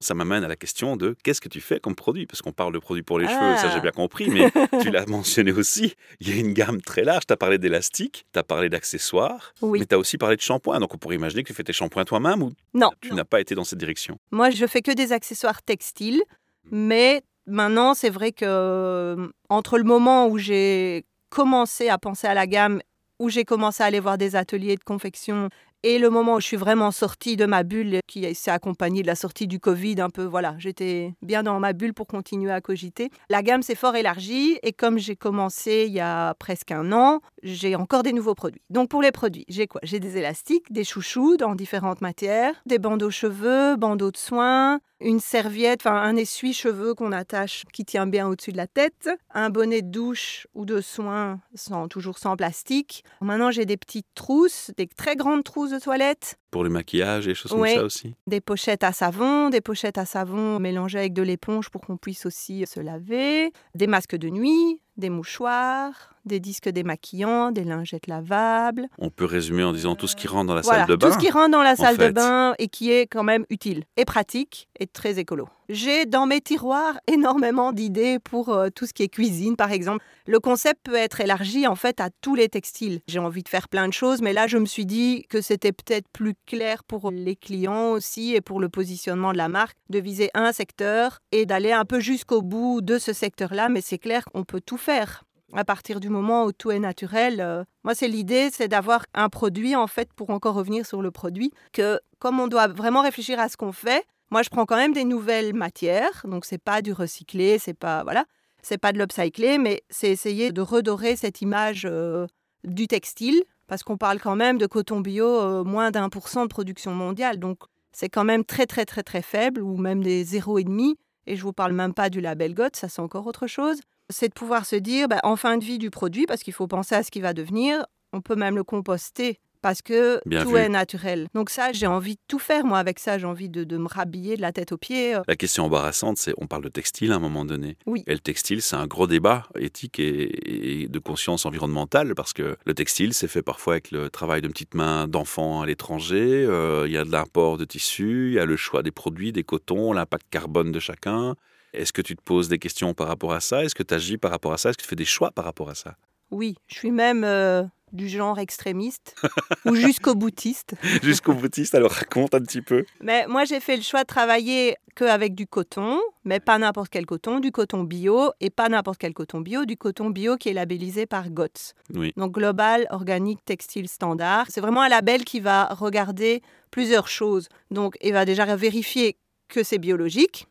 Ça 0.00 0.14
m'amène 0.14 0.44
à 0.44 0.48
la 0.48 0.54
question 0.54 0.96
de 0.96 1.16
qu'est-ce 1.24 1.40
que 1.40 1.48
tu 1.48 1.60
fais 1.60 1.80
comme 1.80 1.96
produit? 1.96 2.24
Parce 2.26 2.40
qu'on 2.40 2.52
parle 2.52 2.72
de 2.72 2.78
produits 2.78 3.02
pour 3.02 3.18
les 3.18 3.26
Ah. 3.28 3.30
cheveux, 3.30 3.56
ça 3.68 3.74
j'ai 3.74 3.80
bien 3.80 3.90
compris, 3.90 4.30
mais 4.30 4.48
tu 4.90 4.92
l'as 4.92 5.06
mentionné 5.06 5.50
aussi. 5.50 5.94
Il 6.20 6.28
y 6.28 6.32
a 6.32 6.36
une 6.40 6.52
gamme 6.52 6.80
très 6.80 7.02
large. 7.02 7.26
Tu 7.26 7.32
as 7.32 7.36
parlé 7.36 7.58
d'élastique, 7.58 8.24
tu 8.32 8.38
as 8.38 8.44
parlé 8.44 8.68
d'accessoires, 8.68 9.54
Oui. 9.60 9.80
mais 9.80 9.86
tu 9.86 9.96
as 9.96 9.98
aussi 9.98 10.16
parlé 10.16 10.36
de 10.36 10.40
shampoing. 10.40 10.78
Donc 10.78 10.94
on 10.94 10.98
pourrait 10.98 11.16
imaginer 11.16 11.42
que 11.42 11.48
tu 11.48 11.54
fais 11.54 11.64
tes 11.64 11.72
shampoings 11.72 12.04
toi-même 12.04 12.44
ou 12.44 12.52
Non. 12.74 12.90
tu 13.00 13.12
n'as 13.12 13.24
pas 13.24 13.40
été 13.40 13.56
dans 13.56 13.64
cette 13.64 13.80
direction? 13.80 14.18
Moi, 14.30 14.50
je 14.50 14.66
fais 14.66 14.82
que 14.82 14.92
des 14.92 15.10
accessoires 15.10 15.62
textiles, 15.64 16.22
mais 16.70 17.22
maintenant, 17.46 17.94
c'est 17.94 18.10
vrai 18.10 18.30
que 18.30 18.44
euh, 18.46 19.26
entre 19.48 19.78
le 19.78 19.84
moment 19.84 20.28
où 20.28 20.38
j'ai 20.38 21.06
commencé 21.28 21.88
à 21.88 21.98
penser 21.98 22.28
à 22.28 22.34
la 22.34 22.46
gamme, 22.46 22.80
où 23.18 23.30
j'ai 23.30 23.44
commencé 23.44 23.82
à 23.82 23.86
aller 23.86 23.98
voir 23.98 24.16
des 24.16 24.36
ateliers 24.36 24.76
de 24.76 24.84
confection, 24.84 25.48
et 25.82 25.98
le 25.98 26.10
moment 26.10 26.34
où 26.34 26.40
je 26.40 26.46
suis 26.46 26.56
vraiment 26.56 26.90
sortie 26.90 27.36
de 27.36 27.46
ma 27.46 27.62
bulle, 27.62 28.00
qui 28.06 28.34
s'est 28.34 28.50
accompagnée 28.50 29.02
de 29.02 29.06
la 29.06 29.14
sortie 29.14 29.46
du 29.46 29.60
Covid, 29.60 30.00
un 30.00 30.10
peu, 30.10 30.24
voilà, 30.24 30.54
j'étais 30.58 31.14
bien 31.22 31.42
dans 31.42 31.60
ma 31.60 31.72
bulle 31.72 31.94
pour 31.94 32.06
continuer 32.06 32.50
à 32.50 32.60
cogiter. 32.60 33.10
La 33.30 33.42
gamme 33.42 33.62
s'est 33.62 33.74
fort 33.74 33.96
élargie, 33.96 34.58
et 34.62 34.72
comme 34.72 34.98
j'ai 34.98 35.16
commencé 35.16 35.84
il 35.86 35.92
y 35.92 36.00
a 36.00 36.34
presque 36.34 36.72
un 36.72 36.92
an, 36.92 37.20
j'ai 37.42 37.76
encore 37.76 38.02
des 38.02 38.12
nouveaux 38.12 38.34
produits. 38.34 38.62
Donc 38.70 38.88
pour 38.88 39.02
les 39.02 39.12
produits, 39.12 39.44
j'ai 39.48 39.66
quoi? 39.66 39.80
J'ai 39.84 40.00
des 40.00 40.16
élastiques, 40.16 40.72
des 40.72 40.84
chouchous 40.84 41.36
dans 41.36 41.54
différentes 41.54 42.00
matières, 42.00 42.54
des 42.66 42.78
bandeaux 42.78 43.10
cheveux, 43.10 43.76
bandeaux 43.76 44.10
de 44.10 44.16
soins, 44.16 44.80
une 45.00 45.20
serviette, 45.20 45.80
enfin 45.86 45.96
un 45.96 46.16
essuie-cheveux 46.16 46.94
qu'on 46.94 47.12
attache 47.12 47.64
qui 47.72 47.84
tient 47.84 48.06
bien 48.06 48.26
au-dessus 48.28 48.52
de 48.52 48.56
la 48.56 48.66
tête, 48.66 49.08
un 49.32 49.50
bonnet 49.50 49.82
de 49.82 49.90
douche 49.90 50.46
ou 50.54 50.64
de 50.64 50.80
soins 50.80 51.40
sans, 51.54 51.88
toujours 51.88 52.18
sans 52.18 52.36
plastique. 52.36 53.04
Maintenant 53.20 53.50
j'ai 53.50 53.66
des 53.66 53.76
petites 53.76 54.08
trousses, 54.14 54.70
des 54.76 54.86
très 54.86 55.16
grandes 55.16 55.44
trousses 55.44 55.70
de 55.70 55.78
toilette, 55.78 56.38
Pour 56.50 56.64
le 56.64 56.70
maquillage 56.70 57.26
et 57.26 57.30
des 57.30 57.34
choses 57.34 57.52
comme 57.52 57.66
ça 57.66 57.84
aussi. 57.84 58.14
des 58.26 58.40
pochettes 58.40 58.82
à 58.82 58.92
savon, 58.92 59.50
des 59.50 59.60
pochettes 59.60 59.98
à 59.98 60.06
savon 60.06 60.58
mélangées 60.58 60.98
avec 60.98 61.12
de 61.12 61.22
l'éponge 61.22 61.68
pour 61.68 61.82
qu'on 61.82 61.96
puisse 61.98 62.24
aussi 62.24 62.64
se 62.66 62.80
laver, 62.80 63.52
des 63.74 63.86
masques 63.86 64.16
de 64.16 64.30
nuit, 64.30 64.80
des 64.96 65.10
mouchoirs, 65.10 66.14
des 66.24 66.40
disques 66.40 66.68
démaquillants, 66.70 67.50
des 67.52 67.64
lingettes 67.64 68.06
lavables. 68.06 68.88
On 68.98 69.10
peut 69.10 69.26
résumer 69.26 69.62
en 69.62 69.72
disant 69.72 69.94
tout 69.94 70.06
ce 70.08 70.16
qui 70.16 70.26
rentre 70.26 70.46
dans 70.46 70.54
la 70.54 70.62
Voilà, 70.62 70.80
salle 70.80 70.88
de 70.88 70.96
bain. 70.96 71.06
tout 71.08 71.12
ce 71.14 71.18
qui 71.18 71.30
rentre 71.30 71.50
dans 71.50 71.62
la 71.62 71.76
salle 71.76 71.96
fait. 71.96 72.08
de 72.08 72.12
bain 72.14 72.54
et 72.58 72.68
qui 72.68 72.90
est 72.92 73.06
quand 73.06 73.24
même 73.24 73.44
utile 73.50 73.84
et 73.98 74.04
pratique 74.06 74.68
et 74.80 74.86
très 74.86 75.18
écolo. 75.18 75.48
J'ai 75.68 76.06
dans 76.06 76.24
mes 76.24 76.40
tiroirs 76.40 76.98
énormément 77.06 77.72
d'idées 77.72 78.18
pour 78.18 78.48
euh, 78.48 78.68
tout 78.74 78.86
ce 78.86 78.94
qui 78.94 79.02
est 79.02 79.08
cuisine, 79.08 79.54
par 79.54 79.70
exemple. 79.70 80.02
Le 80.26 80.40
concept 80.40 80.80
peut 80.82 80.94
être 80.94 81.20
élargi 81.20 81.66
en 81.66 81.74
fait 81.74 82.00
à 82.00 82.08
tous 82.22 82.34
les 82.34 82.48
textiles. 82.48 83.00
J'ai 83.06 83.18
envie 83.18 83.42
de 83.42 83.48
faire 83.50 83.68
plein 83.68 83.86
de 83.86 83.92
choses, 83.92 84.22
mais 84.22 84.32
là 84.32 84.46
je 84.46 84.56
me 84.56 84.64
suis 84.64 84.86
dit 84.86 85.26
que 85.28 85.42
c'était 85.42 85.72
peut-être 85.72 86.08
plus 86.10 86.34
clair 86.46 86.84
pour 86.84 87.10
les 87.10 87.36
clients 87.36 87.90
aussi 87.90 88.34
et 88.34 88.40
pour 88.40 88.60
le 88.60 88.70
positionnement 88.70 89.32
de 89.32 89.36
la 89.36 89.48
marque 89.48 89.76
de 89.90 89.98
viser 89.98 90.30
un 90.32 90.52
secteur 90.52 91.20
et 91.32 91.44
d'aller 91.44 91.72
un 91.72 91.84
peu 91.84 92.00
jusqu'au 92.00 92.40
bout 92.40 92.80
de 92.80 92.96
ce 92.96 93.12
secteur-là. 93.12 93.68
Mais 93.68 93.82
c'est 93.82 93.98
clair 93.98 94.24
qu'on 94.24 94.44
peut 94.44 94.62
tout 94.64 94.78
faire 94.78 95.24
à 95.54 95.64
partir 95.64 96.00
du 96.00 96.08
moment 96.08 96.44
où 96.44 96.52
tout 96.52 96.70
est 96.70 96.78
naturel. 96.78 97.40
euh, 97.40 97.64
moi, 97.84 97.94
c'est 97.94 98.08
l'idée, 98.08 98.50
c'est 98.52 98.68
d'avoir 98.68 99.04
un 99.14 99.28
produit, 99.28 99.74
en 99.76 99.86
fait, 99.86 100.12
pour 100.14 100.30
encore 100.30 100.54
revenir 100.54 100.84
sur 100.84 101.00
le 101.00 101.10
produit, 101.10 101.52
que 101.72 101.98
comme 102.18 102.40
on 102.40 102.48
doit 102.48 102.68
vraiment 102.68 103.00
réfléchir 103.02 103.40
à 103.40 103.48
ce 103.48 103.56
qu'on 103.56 103.72
fait, 103.72 104.04
moi, 104.30 104.42
je 104.42 104.50
prends 104.50 104.66
quand 104.66 104.76
même 104.76 104.92
des 104.92 105.04
nouvelles 105.04 105.54
matières, 105.54 106.24
donc 106.24 106.44
c'est 106.44 106.62
pas 106.62 106.82
du 106.82 106.92
recyclé, 106.92 107.58
c'est 107.58 107.74
pas 107.74 108.02
voilà, 108.02 108.24
c'est 108.62 108.78
pas 108.78 108.92
de 108.92 108.98
l'upcyclé, 108.98 109.58
mais 109.58 109.82
c'est 109.90 110.10
essayer 110.10 110.52
de 110.52 110.60
redorer 110.60 111.16
cette 111.16 111.40
image 111.40 111.86
euh, 111.90 112.26
du 112.64 112.86
textile, 112.86 113.42
parce 113.66 113.82
qu'on 113.82 113.96
parle 113.96 114.20
quand 114.20 114.36
même 114.36 114.58
de 114.58 114.66
coton 114.66 115.00
bio 115.00 115.26
euh, 115.26 115.64
moins 115.64 115.90
d'un 115.90 116.08
pour 116.08 116.28
cent 116.28 116.42
de 116.42 116.48
production 116.48 116.92
mondiale, 116.92 117.38
donc 117.38 117.58
c'est 117.92 118.08
quand 118.08 118.24
même 118.24 118.44
très 118.44 118.66
très 118.66 118.84
très 118.84 119.02
très 119.02 119.22
faible, 119.22 119.62
ou 119.62 119.76
même 119.76 120.02
des 120.02 120.24
zéro 120.24 120.58
et 120.58 120.64
demi. 120.64 120.96
Et 121.26 121.36
je 121.36 121.42
vous 121.42 121.52
parle 121.52 121.72
même 121.72 121.92
pas 121.92 122.08
du 122.08 122.22
label 122.22 122.54
GOT, 122.54 122.70
ça 122.72 122.88
c'est 122.88 123.02
encore 123.02 123.26
autre 123.26 123.46
chose 123.46 123.80
c'est 124.10 124.28
de 124.28 124.34
pouvoir 124.34 124.64
se 124.64 124.76
dire, 124.76 125.08
bah, 125.08 125.20
en 125.22 125.36
fin 125.36 125.58
de 125.58 125.64
vie 125.64 125.78
du 125.78 125.90
produit, 125.90 126.26
parce 126.26 126.42
qu'il 126.42 126.52
faut 126.52 126.66
penser 126.66 126.94
à 126.94 127.02
ce 127.02 127.10
qui 127.10 127.20
va 127.20 127.34
devenir, 127.34 127.84
on 128.12 128.20
peut 128.20 128.36
même 128.36 128.56
le 128.56 128.64
composter 128.64 129.38
parce 129.60 129.82
que 129.82 130.20
Bien 130.26 130.42
tout 130.42 130.50
vu. 130.50 130.56
est 130.56 130.68
naturel. 130.68 131.28
Donc 131.34 131.50
ça, 131.50 131.72
j'ai 131.72 131.86
envie 131.86 132.14
de 132.14 132.20
tout 132.28 132.38
faire, 132.38 132.64
moi, 132.64 132.78
avec 132.78 132.98
ça. 132.98 133.18
J'ai 133.18 133.26
envie 133.26 133.48
de, 133.48 133.64
de 133.64 133.76
me 133.76 133.88
rhabiller 133.88 134.36
de 134.36 134.42
la 134.42 134.52
tête 134.52 134.72
aux 134.72 134.76
pieds. 134.78 135.14
euh. 135.14 135.22
La 135.28 135.36
question 135.36 135.64
embarrassante, 135.64 136.16
c'est 136.18 136.32
on 136.38 136.46
parle 136.46 136.62
de 136.64 136.68
textile 136.68 137.12
à 137.12 137.16
un 137.16 137.18
moment 137.20 137.44
donné. 137.44 137.76
Oui. 137.86 138.02
Et 138.06 138.12
le 138.12 138.18
textile, 138.20 138.62
c'est 138.62 138.76
un 138.76 138.86
gros 138.86 139.06
débat 139.06 139.46
éthique 139.58 139.98
et, 139.98 140.82
et 140.84 140.88
de 140.88 140.98
conscience 140.98 141.46
environnementale 141.46 142.14
parce 142.14 142.32
que 142.32 142.56
le 142.64 142.74
textile, 142.74 143.14
c'est 143.14 143.28
fait 143.28 143.42
parfois 143.42 143.74
avec 143.74 143.90
le 143.90 144.10
travail 144.10 144.40
de 144.42 144.48
petites 144.48 144.74
mains 144.74 145.08
d'enfants 145.08 145.62
à 145.62 145.66
l'étranger. 145.66 146.44
euh, 146.48 146.84
Il 146.86 146.92
y 146.92 146.96
a 146.96 147.04
de 147.04 147.10
l'import 147.12 147.58
de 147.58 147.64
tissus, 147.64 148.28
il 148.28 148.34
y 148.34 148.38
a 148.38 148.44
le 148.46 148.56
choix 148.56 148.82
des 148.82 148.90
produits, 148.92 149.32
des 149.32 149.44
cotons, 149.44 149.92
l'impact 149.92 150.26
carbone 150.30 150.72
de 150.72 150.80
chacun. 150.80 151.34
Est-ce 151.74 151.92
que 151.92 152.00
tu 152.02 152.16
te 152.16 152.22
poses 152.22 152.48
des 152.48 152.58
questions 152.58 152.94
par 152.94 153.08
rapport 153.08 153.32
à 153.34 153.40
ça? 153.40 153.62
Est-ce 153.64 153.74
que 153.74 153.82
tu 153.82 153.92
agis 153.92 154.16
par 154.16 154.30
rapport 154.30 154.52
à 154.54 154.58
ça? 154.58 154.70
Est-ce 154.70 154.78
que 154.78 154.82
tu 154.82 154.88
fais 154.88 154.96
des 154.96 155.04
choix 155.04 155.30
par 155.30 155.44
rapport 155.44 155.68
à 155.68 155.74
ça? 155.74 155.96
Oui, 156.30 156.56
je 156.66 156.74
suis 156.76 156.90
même 156.90 157.24
euh, 157.24 157.62
du 157.92 158.08
genre 158.08 158.38
extrémiste 158.38 159.14
ou 159.64 159.74
jusqu'au 159.74 160.14
boutiste. 160.14 160.74
Jusqu'au 161.02 161.34
boutiste, 161.34 161.74
alors 161.74 161.92
raconte 161.92 162.34
un 162.34 162.40
petit 162.40 162.62
peu. 162.62 162.84
Mais 163.00 163.26
moi, 163.26 163.44
j'ai 163.44 163.60
fait 163.60 163.76
le 163.76 163.82
choix 163.82 164.02
de 164.02 164.06
travailler 164.06 164.76
qu'avec 164.94 165.34
du 165.34 165.46
coton, 165.46 166.00
mais 166.24 166.40
pas 166.40 166.58
n'importe 166.58 166.90
quel 166.90 167.06
coton, 167.06 167.40
du 167.40 167.52
coton 167.52 167.84
bio, 167.84 168.32
et 168.40 168.50
pas 168.50 168.68
n'importe 168.68 168.98
quel 168.98 169.14
coton 169.14 169.40
bio, 169.40 169.64
du 169.64 169.76
coton 169.76 170.10
bio 170.10 170.36
qui 170.36 170.48
est 170.48 170.52
labellisé 170.52 171.06
par 171.06 171.30
GOTS. 171.30 171.74
Oui. 171.94 172.12
Donc 172.16 172.32
Global 172.32 172.86
Organic 172.90 173.44
Textile 173.44 173.88
Standard. 173.88 174.46
C'est 174.48 174.60
vraiment 174.60 174.82
un 174.82 174.88
label 174.88 175.24
qui 175.24 175.40
va 175.40 175.66
regarder 175.66 176.42
plusieurs 176.70 177.08
choses. 177.08 177.48
Donc, 177.70 177.96
il 178.02 178.12
va 178.12 178.24
déjà 178.24 178.44
vérifier 178.56 179.16
que 179.48 179.62
c'est 179.62 179.78
biologique, 179.78 180.46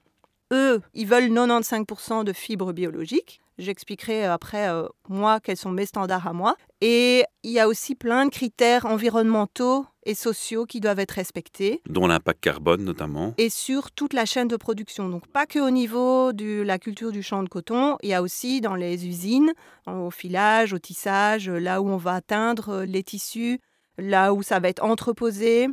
eux, 0.51 0.81
ils 0.93 1.07
veulent 1.07 1.31
95% 1.31 2.23
de 2.23 2.33
fibres 2.33 2.73
biologiques. 2.73 3.41
J'expliquerai 3.57 4.25
après, 4.25 4.69
euh, 4.69 4.87
moi, 5.09 5.39
quels 5.39 5.57
sont 5.57 5.71
mes 5.71 5.87
standards 5.87 6.27
à 6.27 6.33
moi. 6.33 6.55
Et 6.79 7.23
il 7.41 7.51
y 7.51 7.59
a 7.59 7.67
aussi 7.67 7.95
plein 7.95 8.25
de 8.25 8.29
critères 8.29 8.85
environnementaux 8.85 9.85
et 10.03 10.13
sociaux 10.13 10.65
qui 10.65 10.79
doivent 10.79 10.99
être 10.99 11.11
respectés. 11.11 11.81
Dont 11.89 12.05
l'impact 12.05 12.39
carbone 12.39 12.83
notamment. 12.83 13.33
Et 13.39 13.49
sur 13.49 13.91
toute 13.91 14.13
la 14.13 14.25
chaîne 14.25 14.47
de 14.47 14.57
production. 14.57 15.09
Donc 15.09 15.25
pas 15.27 15.47
que 15.47 15.57
au 15.57 15.71
niveau 15.71 16.33
de 16.33 16.61
la 16.61 16.77
culture 16.77 17.11
du 17.11 17.23
champ 17.23 17.41
de 17.41 17.49
coton, 17.49 17.97
il 18.03 18.09
y 18.09 18.13
a 18.13 18.21
aussi 18.21 18.61
dans 18.61 18.75
les 18.75 19.07
usines, 19.07 19.53
au 19.87 20.11
filage, 20.11 20.73
au 20.73 20.79
tissage, 20.79 21.49
là 21.49 21.81
où 21.81 21.89
on 21.89 21.97
va 21.97 22.13
atteindre 22.13 22.83
les 22.83 23.01
tissus, 23.01 23.59
là 23.97 24.33
où 24.33 24.43
ça 24.43 24.59
va 24.59 24.69
être 24.69 24.83
entreposé. 24.83 25.67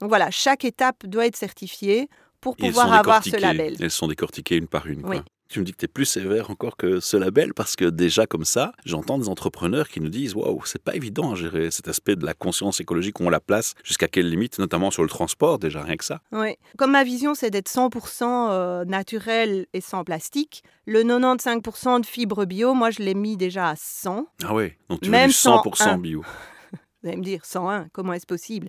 Donc 0.00 0.10
voilà, 0.10 0.30
chaque 0.30 0.66
étape 0.66 1.06
doit 1.06 1.26
être 1.26 1.36
certifiée 1.36 2.08
pour 2.40 2.56
pouvoir 2.56 2.92
avoir 2.92 3.22
ce 3.24 3.36
label. 3.36 3.76
Elles 3.80 3.90
sont 3.90 4.08
décortiquées 4.08 4.56
une 4.56 4.68
par 4.68 4.86
une. 4.86 5.04
Oui. 5.06 5.18
Tu 5.48 5.58
me 5.58 5.64
dis 5.64 5.72
que 5.72 5.78
tu 5.78 5.86
es 5.86 5.88
plus 5.88 6.04
sévère 6.04 6.48
encore 6.50 6.76
que 6.76 7.00
ce 7.00 7.16
label 7.16 7.54
parce 7.54 7.74
que 7.74 7.86
déjà 7.86 8.24
comme 8.24 8.44
ça, 8.44 8.70
j'entends 8.84 9.18
des 9.18 9.28
entrepreneurs 9.28 9.88
qui 9.88 10.00
nous 10.00 10.08
disent 10.08 10.36
waouh, 10.36 10.64
c'est 10.64 10.80
pas 10.80 10.94
évident 10.94 11.32
à 11.32 11.34
gérer 11.34 11.72
cet 11.72 11.88
aspect 11.88 12.14
de 12.14 12.24
la 12.24 12.34
conscience 12.34 12.78
écologique, 12.78 13.18
où 13.18 13.24
on 13.24 13.30
la 13.30 13.40
place, 13.40 13.74
jusqu'à 13.82 14.06
quelle 14.06 14.30
limite, 14.30 14.60
notamment 14.60 14.92
sur 14.92 15.02
le 15.02 15.08
transport, 15.08 15.58
déjà 15.58 15.82
rien 15.82 15.96
que 15.96 16.04
ça. 16.04 16.20
Oui, 16.30 16.54
comme 16.78 16.92
ma 16.92 17.02
vision 17.02 17.34
c'est 17.34 17.50
d'être 17.50 17.68
100% 17.68 18.22
euh, 18.22 18.84
naturel 18.84 19.66
et 19.72 19.80
sans 19.80 20.04
plastique, 20.04 20.62
le 20.86 21.02
95% 21.02 22.00
de 22.02 22.06
fibres 22.06 22.44
bio, 22.44 22.72
moi 22.72 22.90
je 22.90 23.02
l'ai 23.02 23.14
mis 23.14 23.36
déjà 23.36 23.70
à 23.70 23.74
100. 23.76 24.26
Ah 24.44 24.54
oui, 24.54 24.74
donc 24.88 25.00
tu 25.00 25.10
Même 25.10 25.30
veux 25.30 25.32
du 25.32 25.34
100% 25.34 25.74
101. 25.74 25.98
bio. 25.98 26.22
Vous 27.02 27.08
allez 27.08 27.16
me 27.16 27.24
dire 27.24 27.44
101, 27.44 27.88
comment 27.92 28.12
est-ce 28.12 28.26
possible? 28.26 28.68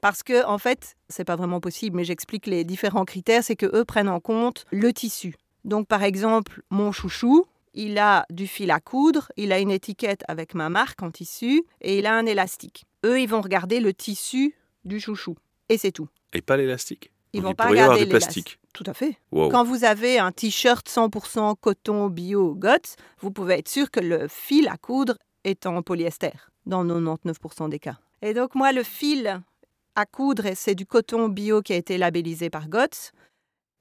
Parce 0.00 0.22
que 0.22 0.44
en 0.46 0.58
fait, 0.58 0.96
c'est 1.08 1.24
pas 1.24 1.36
vraiment 1.36 1.60
possible, 1.60 1.96
mais 1.96 2.04
j'explique 2.04 2.46
les 2.46 2.64
différents 2.64 3.04
critères, 3.04 3.42
c'est 3.42 3.56
que 3.56 3.66
eux 3.66 3.84
prennent 3.84 4.08
en 4.08 4.20
compte 4.20 4.64
le 4.70 4.92
tissu. 4.92 5.34
Donc 5.64 5.86
par 5.86 6.02
exemple, 6.02 6.62
mon 6.70 6.92
chouchou, 6.92 7.44
il 7.74 7.98
a 7.98 8.24
du 8.30 8.46
fil 8.46 8.70
à 8.70 8.80
coudre, 8.80 9.30
il 9.36 9.52
a 9.52 9.58
une 9.58 9.70
étiquette 9.70 10.22
avec 10.28 10.54
ma 10.54 10.68
marque 10.68 11.02
en 11.02 11.10
tissu 11.10 11.64
et 11.80 11.98
il 11.98 12.06
a 12.06 12.14
un 12.14 12.26
élastique. 12.26 12.84
Eux, 13.04 13.20
ils 13.20 13.28
vont 13.28 13.40
regarder 13.40 13.80
le 13.80 13.92
tissu 13.92 14.54
du 14.84 15.00
chouchou 15.00 15.36
et 15.68 15.78
c'est 15.78 15.92
tout. 15.92 16.08
Et 16.32 16.42
pas 16.42 16.56
l'élastique? 16.56 17.10
Ils 17.32 17.42
Donc, 17.42 17.44
vont 17.44 17.52
il 17.52 17.56
pas 17.56 17.68
regarder 17.68 18.04
l'élastique. 18.04 18.44
plastique. 18.44 18.58
Tout 18.72 18.84
à 18.86 18.94
fait. 18.94 19.16
Wow. 19.32 19.50
Quand 19.50 19.64
vous 19.64 19.84
avez 19.84 20.18
un 20.18 20.32
t-shirt 20.32 20.88
100% 20.88 21.56
coton 21.60 22.08
bio 22.08 22.54
GOTS, 22.54 22.96
vous 23.20 23.30
pouvez 23.30 23.58
être 23.58 23.68
sûr 23.68 23.90
que 23.90 24.00
le 24.00 24.28
fil 24.28 24.68
à 24.68 24.76
coudre 24.76 25.16
est 25.44 25.66
en 25.66 25.82
polyester, 25.82 26.32
dans 26.66 26.84
99% 26.84 27.68
des 27.68 27.78
cas. 27.78 27.98
Et 28.22 28.34
donc 28.34 28.54
moi, 28.54 28.72
le 28.72 28.82
fil 28.82 29.40
à 29.98 30.06
coudre, 30.06 30.44
c'est 30.54 30.76
du 30.76 30.86
coton 30.86 31.28
bio 31.28 31.60
qui 31.60 31.72
a 31.72 31.76
été 31.76 31.98
labellisé 31.98 32.50
par 32.50 32.68
GOTS. 32.68 33.10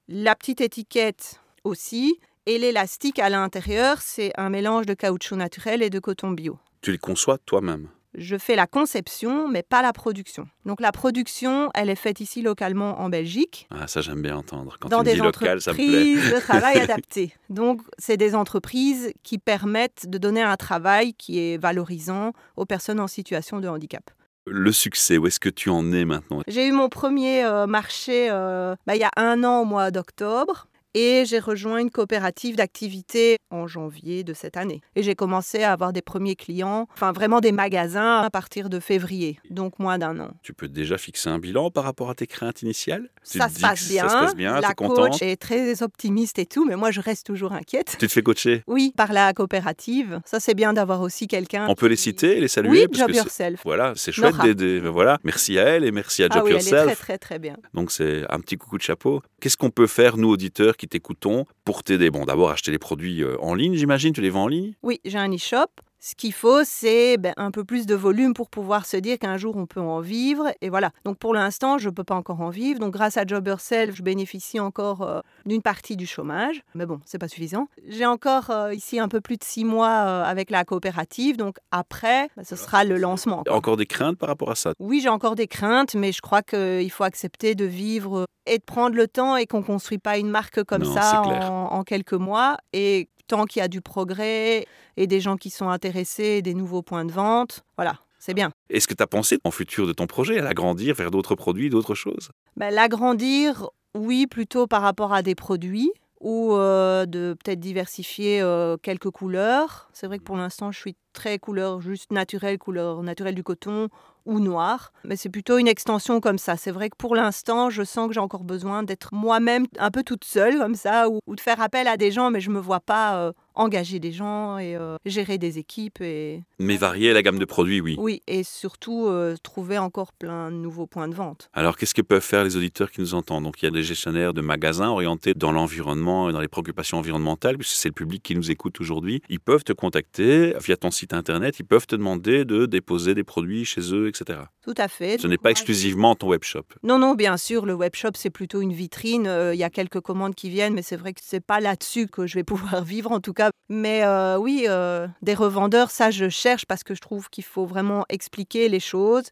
La 0.08 0.36
petite 0.36 0.62
étiquette 0.62 1.40
aussi. 1.64 2.20
Et 2.48 2.58
l'élastique 2.58 3.20
à 3.20 3.30
l'intérieur, 3.30 3.98
c'est 4.02 4.32
un 4.38 4.50
mélange 4.50 4.86
de 4.86 4.94
caoutchouc 4.96 5.36
naturel 5.36 5.84
et 5.84 5.90
de 5.92 6.00
coton 6.00 6.32
bio. 6.32 6.58
Tu 6.82 6.92
les 6.92 6.98
conçois 6.98 7.38
toi-même? 7.38 7.90
Je 8.16 8.36
fais 8.38 8.56
la 8.56 8.66
conception, 8.66 9.48
mais 9.48 9.62
pas 9.62 9.84
la 9.84 9.94
production. 9.94 10.48
Donc 10.66 10.82
la 10.82 10.92
production, 10.92 11.70
elle 11.76 11.90
est 11.90 11.96
faite 11.96 12.20
ici 12.20 12.42
localement 12.42 13.00
en 13.00 13.10
Belgique 13.10 13.68
Ah, 13.70 13.86
ça 13.86 14.02
j'aime 14.02 14.24
bien 14.24 14.38
entendre. 14.38 14.78
Quand 14.80 14.90
dans 14.90 15.00
tu 15.04 15.10
me 15.10 15.10
des 15.10 15.16
dis 15.18 15.22
local, 15.22 15.62
ça 15.62 15.72
me 15.74 15.76
plaît. 15.76 16.36
de 16.36 16.40
travail 16.40 16.80
adapté. 16.80 17.34
Donc, 17.50 17.82
c'est 18.00 18.18
des 18.18 18.34
entreprises 18.34 19.12
qui 19.22 19.38
permettent 19.38 20.10
de 20.10 20.18
donner 20.18 20.42
un 20.42 20.56
travail 20.56 21.14
qui 21.14 21.38
est 21.40 21.58
valorisant 21.58 22.32
aux 22.56 22.66
personnes 22.66 23.00
en 23.02 23.08
situation 23.08 23.60
de 23.60 23.68
handicap. 23.68 24.10
Le 24.50 24.72
succès, 24.72 25.18
où 25.18 25.27
est-ce 25.27 25.39
que 25.39 25.50
tu 25.50 25.70
en 25.70 25.92
es 25.92 26.06
maintenant? 26.06 26.42
J'ai 26.48 26.68
eu 26.68 26.72
mon 26.72 26.89
premier 26.89 27.44
euh, 27.44 27.68
marché 27.68 28.30
euh, 28.32 28.75
bah, 28.86 28.96
il 28.96 29.01
y 29.01 29.04
a 29.04 29.12
un 29.18 29.44
an 29.44 29.62
au 29.62 29.66
mois 29.66 29.92
d'octobre. 29.92 30.68
Et 31.00 31.25
j'ai 31.25 31.38
rejoint 31.38 31.77
une 31.77 31.92
coopérative 31.92 32.56
d'activité 32.56 33.38
en 33.51 33.68
janvier 33.68 34.24
de 34.24 34.34
cette 34.34 34.58
année. 34.58 34.82
Et 34.96 35.04
j'ai 35.04 35.13
commencé 35.13 35.62
à 35.62 35.72
avoir 35.72 35.94
des 35.94 36.01
premiers 36.01 36.36
clients, 36.36 36.88
enfin 36.92 37.12
vraiment 37.12 37.39
des 37.39 37.51
magasins 37.51 38.22
à 38.22 38.32
partir 38.32 38.68
de 38.68 38.80
février, 38.80 39.39
donc 39.51 39.77
moins 39.77 40.00
d'un 40.00 40.20
an. 40.20 40.32
Tu 40.42 40.54
peux 40.54 40.68
déjà 40.68 40.98
fixer 40.98 41.30
un 41.30 41.38
bilan 41.38 41.70
par 41.70 41.84
rapport 41.84 42.10
à 42.10 42.16
tes 42.16 42.25
craintes 42.25 42.63
initiales? 42.63 43.12
Ça 43.22 43.48
se 43.48 43.60
passe 43.60 43.88
bien. 43.88 44.10
Ça 44.10 44.10
se 44.10 44.25
passe 44.25 44.36
bien, 44.36 44.60
La 44.60 44.74
coach 44.74 45.22
est 45.22 45.39
très 45.39 45.84
optimiste 45.84 46.39
et 46.39 46.48
tout, 46.48 46.66
mais 46.66 46.75
moi 46.75 46.89
je 46.89 47.00
reste 47.00 47.27
toujours 47.27 47.54
inquiète. 47.54 47.96
Tu 48.00 48.08
te 48.08 48.12
fais 48.12 48.24
coacher? 48.24 48.63
Oui, 48.66 48.92
par 48.98 49.13
la 49.13 49.34
coopérative. 49.34 50.20
Ça, 50.25 50.39
c'est 50.39 50.56
bien 50.56 50.74
d'avoir 50.74 51.01
aussi 51.01 51.27
quelqu'un. 51.27 51.68
On 51.70 51.75
peut 51.75 51.86
les 51.86 51.96
citer 51.96 52.39
les 52.39 52.48
saluer 52.48 52.72
Oui, 52.72 52.88
parce 52.88 52.98
Job 53.01 53.12
que 53.12 53.18
Yourself. 53.18 53.62
Voilà, 53.63 53.94
c'est 53.96 54.12
chouette. 54.12 54.34
Ben 54.36 54.88
Voilà, 54.89 55.20
merci 55.24 55.60
à 55.60 55.63
elle 55.63 55.84
et 55.84 55.92
merci 55.92 56.24
à 56.24 56.30
Job 56.30 56.38
Ah 56.38 56.44
oui, 56.44 56.51
elle 56.54 56.58
est 56.58 56.72
Yourself. 56.72 56.86
très, 56.86 56.96
très, 56.96 57.18
très 57.20 57.39
bien. 57.39 57.56
Donc 57.75 57.92
c'est 57.92 58.24
un 58.32 58.39
petit 58.39 58.58
coucou 58.58 58.80
de 58.80 58.84
chapeau. 58.84 59.22
Qu'est-ce 59.39 59.58
qu'on 59.58 59.70
peut 59.70 59.86
faire, 59.86 60.18
nous 60.18 60.30
auditeurs 60.30 60.75
qui 60.75 60.87
t'écoutons, 60.88 61.46
pour 61.65 61.84
t'aider? 61.84 62.10
Bon, 62.10 62.25
d'abord 62.25 62.50
acheter 62.50 62.72
les 62.72 62.79
produits 62.79 63.24
euh, 63.24 63.38
en 63.41 63.53
ligne, 63.53 63.75
j'imagine. 63.75 64.13
Tu 64.13 64.22
les 64.22 64.29
vends 64.29 64.44
en 64.44 64.48
ligne? 64.48 64.74
Oui, 64.84 65.00
j'ai 65.06 65.17
un 65.17 65.32
e-shop. 65.34 65.67
Ce 66.00 66.13
qu'il 66.13 66.32
faut, 66.32 66.63
c'est 66.63 67.17
ben, 67.17 67.34
un 67.38 67.50
peu 67.50 67.63
plus 67.63 67.88
de 67.88 67.96
volume 67.96 68.36
pour 68.36 68.51
pouvoir 68.51 68.86
se 68.86 68.98
dire 68.98 69.17
qu'un 69.17 69.36
jour 69.36 69.58
on 69.58 69.65
peut 69.65 69.82
en 69.82 70.00
vivre. 70.00 70.46
Et 70.62 70.70
voilà. 70.70 70.91
Donc 71.06 71.17
pour 71.17 71.34
l'instant, 71.34 71.79
je 71.79 71.89
ne 71.89 71.94
peux 71.94 72.03
pas 72.03 72.13
encore 72.13 72.39
en 72.39 72.51
vivre. 72.51 72.79
Donc 72.79 72.94
grâce 72.94 73.17
à 73.17 73.25
Job 73.25 73.48
Yourself, 73.48 73.96
je 73.96 74.03
bénéficie 74.03 74.60
encore 74.60 75.01
euh, 75.01 75.22
d'une 75.48 75.63
partie 75.63 75.98
du 75.98 76.06
chômage. 76.06 76.62
Mais 76.75 76.86
bon, 76.86 77.00
c'est 77.06 77.17
pas 77.17 77.27
suffisant. 77.27 77.67
J'ai 77.88 78.06
encore 78.06 78.51
euh, 78.51 78.75
ici 78.75 79.00
un 79.00 79.08
peu 79.08 79.22
plus 79.22 79.38
de 79.38 79.44
six 79.44 79.65
mois 79.65 80.06
euh, 80.06 80.24
avec 80.24 80.51
la 80.51 80.63
coopérative. 80.65 81.36
Donc 81.36 81.58
après, 81.72 82.29
ben, 82.38 82.44
ce 82.44 82.56
sera 82.56 82.84
le 82.84 82.98
lancement. 82.98 83.44
Encore 83.50 83.75
des 83.75 83.88
craintes 83.88 84.20
par 84.20 84.29
rapport 84.29 84.51
à 84.51 84.56
ça? 84.56 84.74
Oui, 84.79 85.00
j'ai 85.01 85.10
encore 85.10 85.34
des 85.34 85.48
craintes, 85.48 85.96
mais 85.96 86.12
je 86.12 86.22
crois 86.22 86.44
qu'il 86.44 86.91
faut 86.91 87.06
accepter 87.06 87.56
de 87.56 87.65
vivre 87.65 88.27
et 88.48 88.58
de 88.58 88.63
prendre 88.63 88.96
le 88.96 89.08
temps 89.08 89.36
et 89.36 89.46
qu'on 89.46 89.60
ne 89.60 89.63
construit 89.63 89.98
pas 89.98 90.18
une 90.18 90.30
marque 90.30 90.63
comme 90.63 90.84
Non, 90.84 90.94
ça 90.94 91.22
en, 91.22 91.77
en 91.77 91.84
quelques 91.84 92.13
mois. 92.13 92.58
Et 92.74 93.10
tant 93.27 93.46
qu'il 93.46 93.60
y 93.60 93.63
a 93.63 93.68
du 93.68 93.82
progrès 93.82 94.66
et 94.96 95.08
des 95.08 95.20
gens 95.20 95.38
qui 95.38 95.50
sont 95.50 95.70
intéressés, 95.70 96.42
des 96.42 96.54
nouveaux 96.54 96.82
points 96.82 97.06
de 97.06 97.12
vente, 97.12 97.63
voilà, 97.77 98.00
c'est 98.20 98.34
bien. 98.34 98.51
Est-ce 98.70 98.88
que 98.88 98.94
tu 98.94 99.04
as 99.04 99.08
pensé 99.08 99.39
en 99.44 99.51
futur 99.51 99.88
de 99.88 99.94
ton 99.94 100.08
projet 100.08 100.39
à 100.39 100.42
l'agrandir, 100.42 100.96
vers 100.96 101.12
d'autres 101.12 101.36
produits, 101.36 101.70
d'autres 101.70 101.96
choses? 101.96 102.30
Ben, 102.56 102.74
L'agrandir, 102.74 103.70
oui, 103.94 104.27
plutôt 104.27 104.68
par 104.68 104.82
rapport 104.82 105.13
à 105.13 105.22
des 105.22 105.36
produits 105.36 105.92
ou 106.20 106.54
euh, 106.54 107.06
de 107.06 107.36
peut-être 107.44 107.60
diversifier 107.60 108.42
euh, 108.42 108.75
quelques 108.82 109.12
couleurs. 109.12 109.89
C'est 109.94 110.08
vrai 110.08 110.18
que 110.18 110.24
pour 110.24 110.38
l'instant, 110.38 110.72
je 110.72 110.80
suis 110.80 110.96
très 111.13 111.38
couleur 111.38 111.80
juste 111.80 112.12
naturelle, 112.12 112.58
couleur 112.58 113.04
naturelle 113.04 113.36
du 113.36 113.44
coton 113.44 113.89
ou 114.27 114.39
noir. 114.39 114.91
Mais 115.03 115.15
c'est 115.15 115.29
plutôt 115.29 115.57
une 115.57 115.67
extension 115.67 116.19
comme 116.19 116.38
ça. 116.38 116.55
C'est 116.57 116.72
vrai 116.72 116.89
que 116.89 116.96
pour 116.98 117.15
l'instant, 117.15 117.69
je 117.69 117.84
sens 117.84 118.07
que 118.07 118.13
j'ai 118.13 118.19
encore 118.19 118.43
besoin 118.43 118.84
d'être 118.84 119.13
moi-même 119.13 119.65
un 119.79 119.89
peu 119.89 120.03
toute 120.03 120.25
seule 120.25 120.57
comme 120.60 120.75
ça 120.75 121.10
ou, 121.10 121.19
de 121.27 121.39
faire 121.39 121.62
appel 121.62 121.88
à 121.88 121.98
des 121.98 122.12
gens, 122.12 122.29
mais 122.29 122.41
je 122.41 122.51
me 122.51 122.60
vois 122.60 122.79
pas 122.79 123.17
euh, 123.17 123.31
engager 123.58 124.00
des 124.00 124.12
gens 124.12 124.58
et 124.58 124.76
euh, 124.76 124.98
gérer 125.06 125.38
des 125.38 125.58
équipes 125.58 126.02
et 126.02 126.44
Mais 126.60 126.78
varier 126.78 127.14
la 127.14 127.22
gamme 127.22 127.40
de 127.40 127.46
produits, 127.46 127.82
oui. 127.82 127.96
oui 128.00 128.22
et 128.28 128.44
surtout 128.44 129.08
euh, 129.08 129.36
trouver 129.42 129.78
encore 129.78 130.14
plein 130.14 130.52
de 130.52 130.56
nouveaux 130.56 130.88
points 130.88 131.08
de 131.08 131.16
vente. 131.16 131.50
Alors, 131.54 131.78
qu'est-ce 131.78 131.94
que 131.94 132.02
peuvent 132.02 132.22
faire 132.22 132.44
les 132.44 132.56
auditeurs 132.56 132.92
qui 132.92 133.02
nous 133.02 133.14
entendent? 133.14 133.44
Donc, 133.44 133.62
il 133.62 133.66
y 133.66 133.68
a 133.68 133.72
des 133.72 133.84
gestionnaires 133.84 134.34
de 134.34 134.42
magasins 134.42 134.90
orientés 134.90 135.34
dans 135.34 135.52
l'environnement 135.52 136.30
et 136.30 136.34
dans 136.34 136.42
les 136.42 136.48
préoccupations 136.48 136.98
environnementales, 136.98 137.58
puisque 137.58 137.76
c'est 137.76 137.90
le 137.90 137.94
public 137.94 138.24
qui 138.24 138.36
nous 138.36 138.52
écoute 138.52 138.80
aujourd'hui. 138.80 139.22
Ils 139.30 139.40
peuvent 139.40 139.64
te 139.64 139.74
contacter 139.74 140.54
via 140.64 140.78
ton 140.78 140.92
site 140.92 141.14
internet, 141.14 141.60
ils 141.60 141.66
peuvent 141.66 141.88
te 141.88 141.96
demander 141.96 142.46
de 142.46 142.66
déposer 142.66 143.16
des 143.16 143.24
produits 143.24 143.66
chez 143.66 143.94
eux, 143.94 144.08
etc. 144.08 144.40
Tout 144.68 144.74
à 144.78 144.90
fait. 144.90 145.18
Ce 145.18 145.28
n'est 145.28 145.38
pas 145.38 145.52
exclusivement 145.52 146.14
ton 146.14 146.28
webshop. 146.28 146.64
Non, 146.84 147.00
non, 147.00 147.16
bien 147.16 147.38
sûr, 147.38 147.66
le 147.66 147.74
webshop, 147.74 148.12
c'est 148.16 148.30
plutôt 148.30 148.60
une 148.60 148.74
vitrine. 148.74 149.26
Euh, 149.26 149.56
Il 149.56 149.58
y 149.58 149.64
a 149.64 149.70
quelques 149.70 150.02
commandes 150.02 150.36
qui 150.36 150.50
viennent, 150.50 150.74
mais 150.74 150.82
c'est 150.82 150.98
vrai 150.98 151.14
que 151.14 151.22
c'est 151.24 151.40
pas 151.40 151.62
là-dessus 151.62 152.08
que 152.08 152.28
je 152.28 152.36
vais 152.36 152.44
pouvoir 152.44 152.84
vivre, 152.84 153.14
en 153.14 153.22
tout 153.22 153.32
cas. 153.32 153.50
Mais 153.70 154.04
euh, 154.04 154.38
oui, 154.38 154.66
euh, 154.68 155.08
des 155.22 155.36
revendeurs, 155.36 155.90
ça, 155.90 156.12
je 156.12 156.28
cherche 156.28 156.66
parce 156.66 156.84
que 156.84 156.94
je 156.96 157.00
trouve 157.00 157.30
qu'il 157.30 157.46
faut 157.46 157.66
vraiment 157.66 158.04
expliquer 158.10 158.68
les 158.68 158.82
choses. 158.82 159.30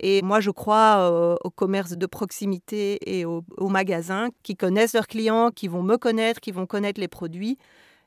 Et 0.00 0.20
moi, 0.20 0.40
je 0.40 0.50
crois 0.50 1.38
au 1.44 1.50
commerce 1.50 1.92
de 1.92 2.06
proximité 2.06 2.98
et 3.06 3.24
aux, 3.24 3.42
aux 3.56 3.68
magasins 3.68 4.28
qui 4.42 4.54
connaissent 4.54 4.92
leurs 4.92 5.06
clients, 5.06 5.50
qui 5.50 5.68
vont 5.68 5.82
me 5.82 5.96
connaître, 5.96 6.40
qui 6.40 6.50
vont 6.50 6.66
connaître 6.66 7.00
les 7.00 7.08
produits. 7.08 7.56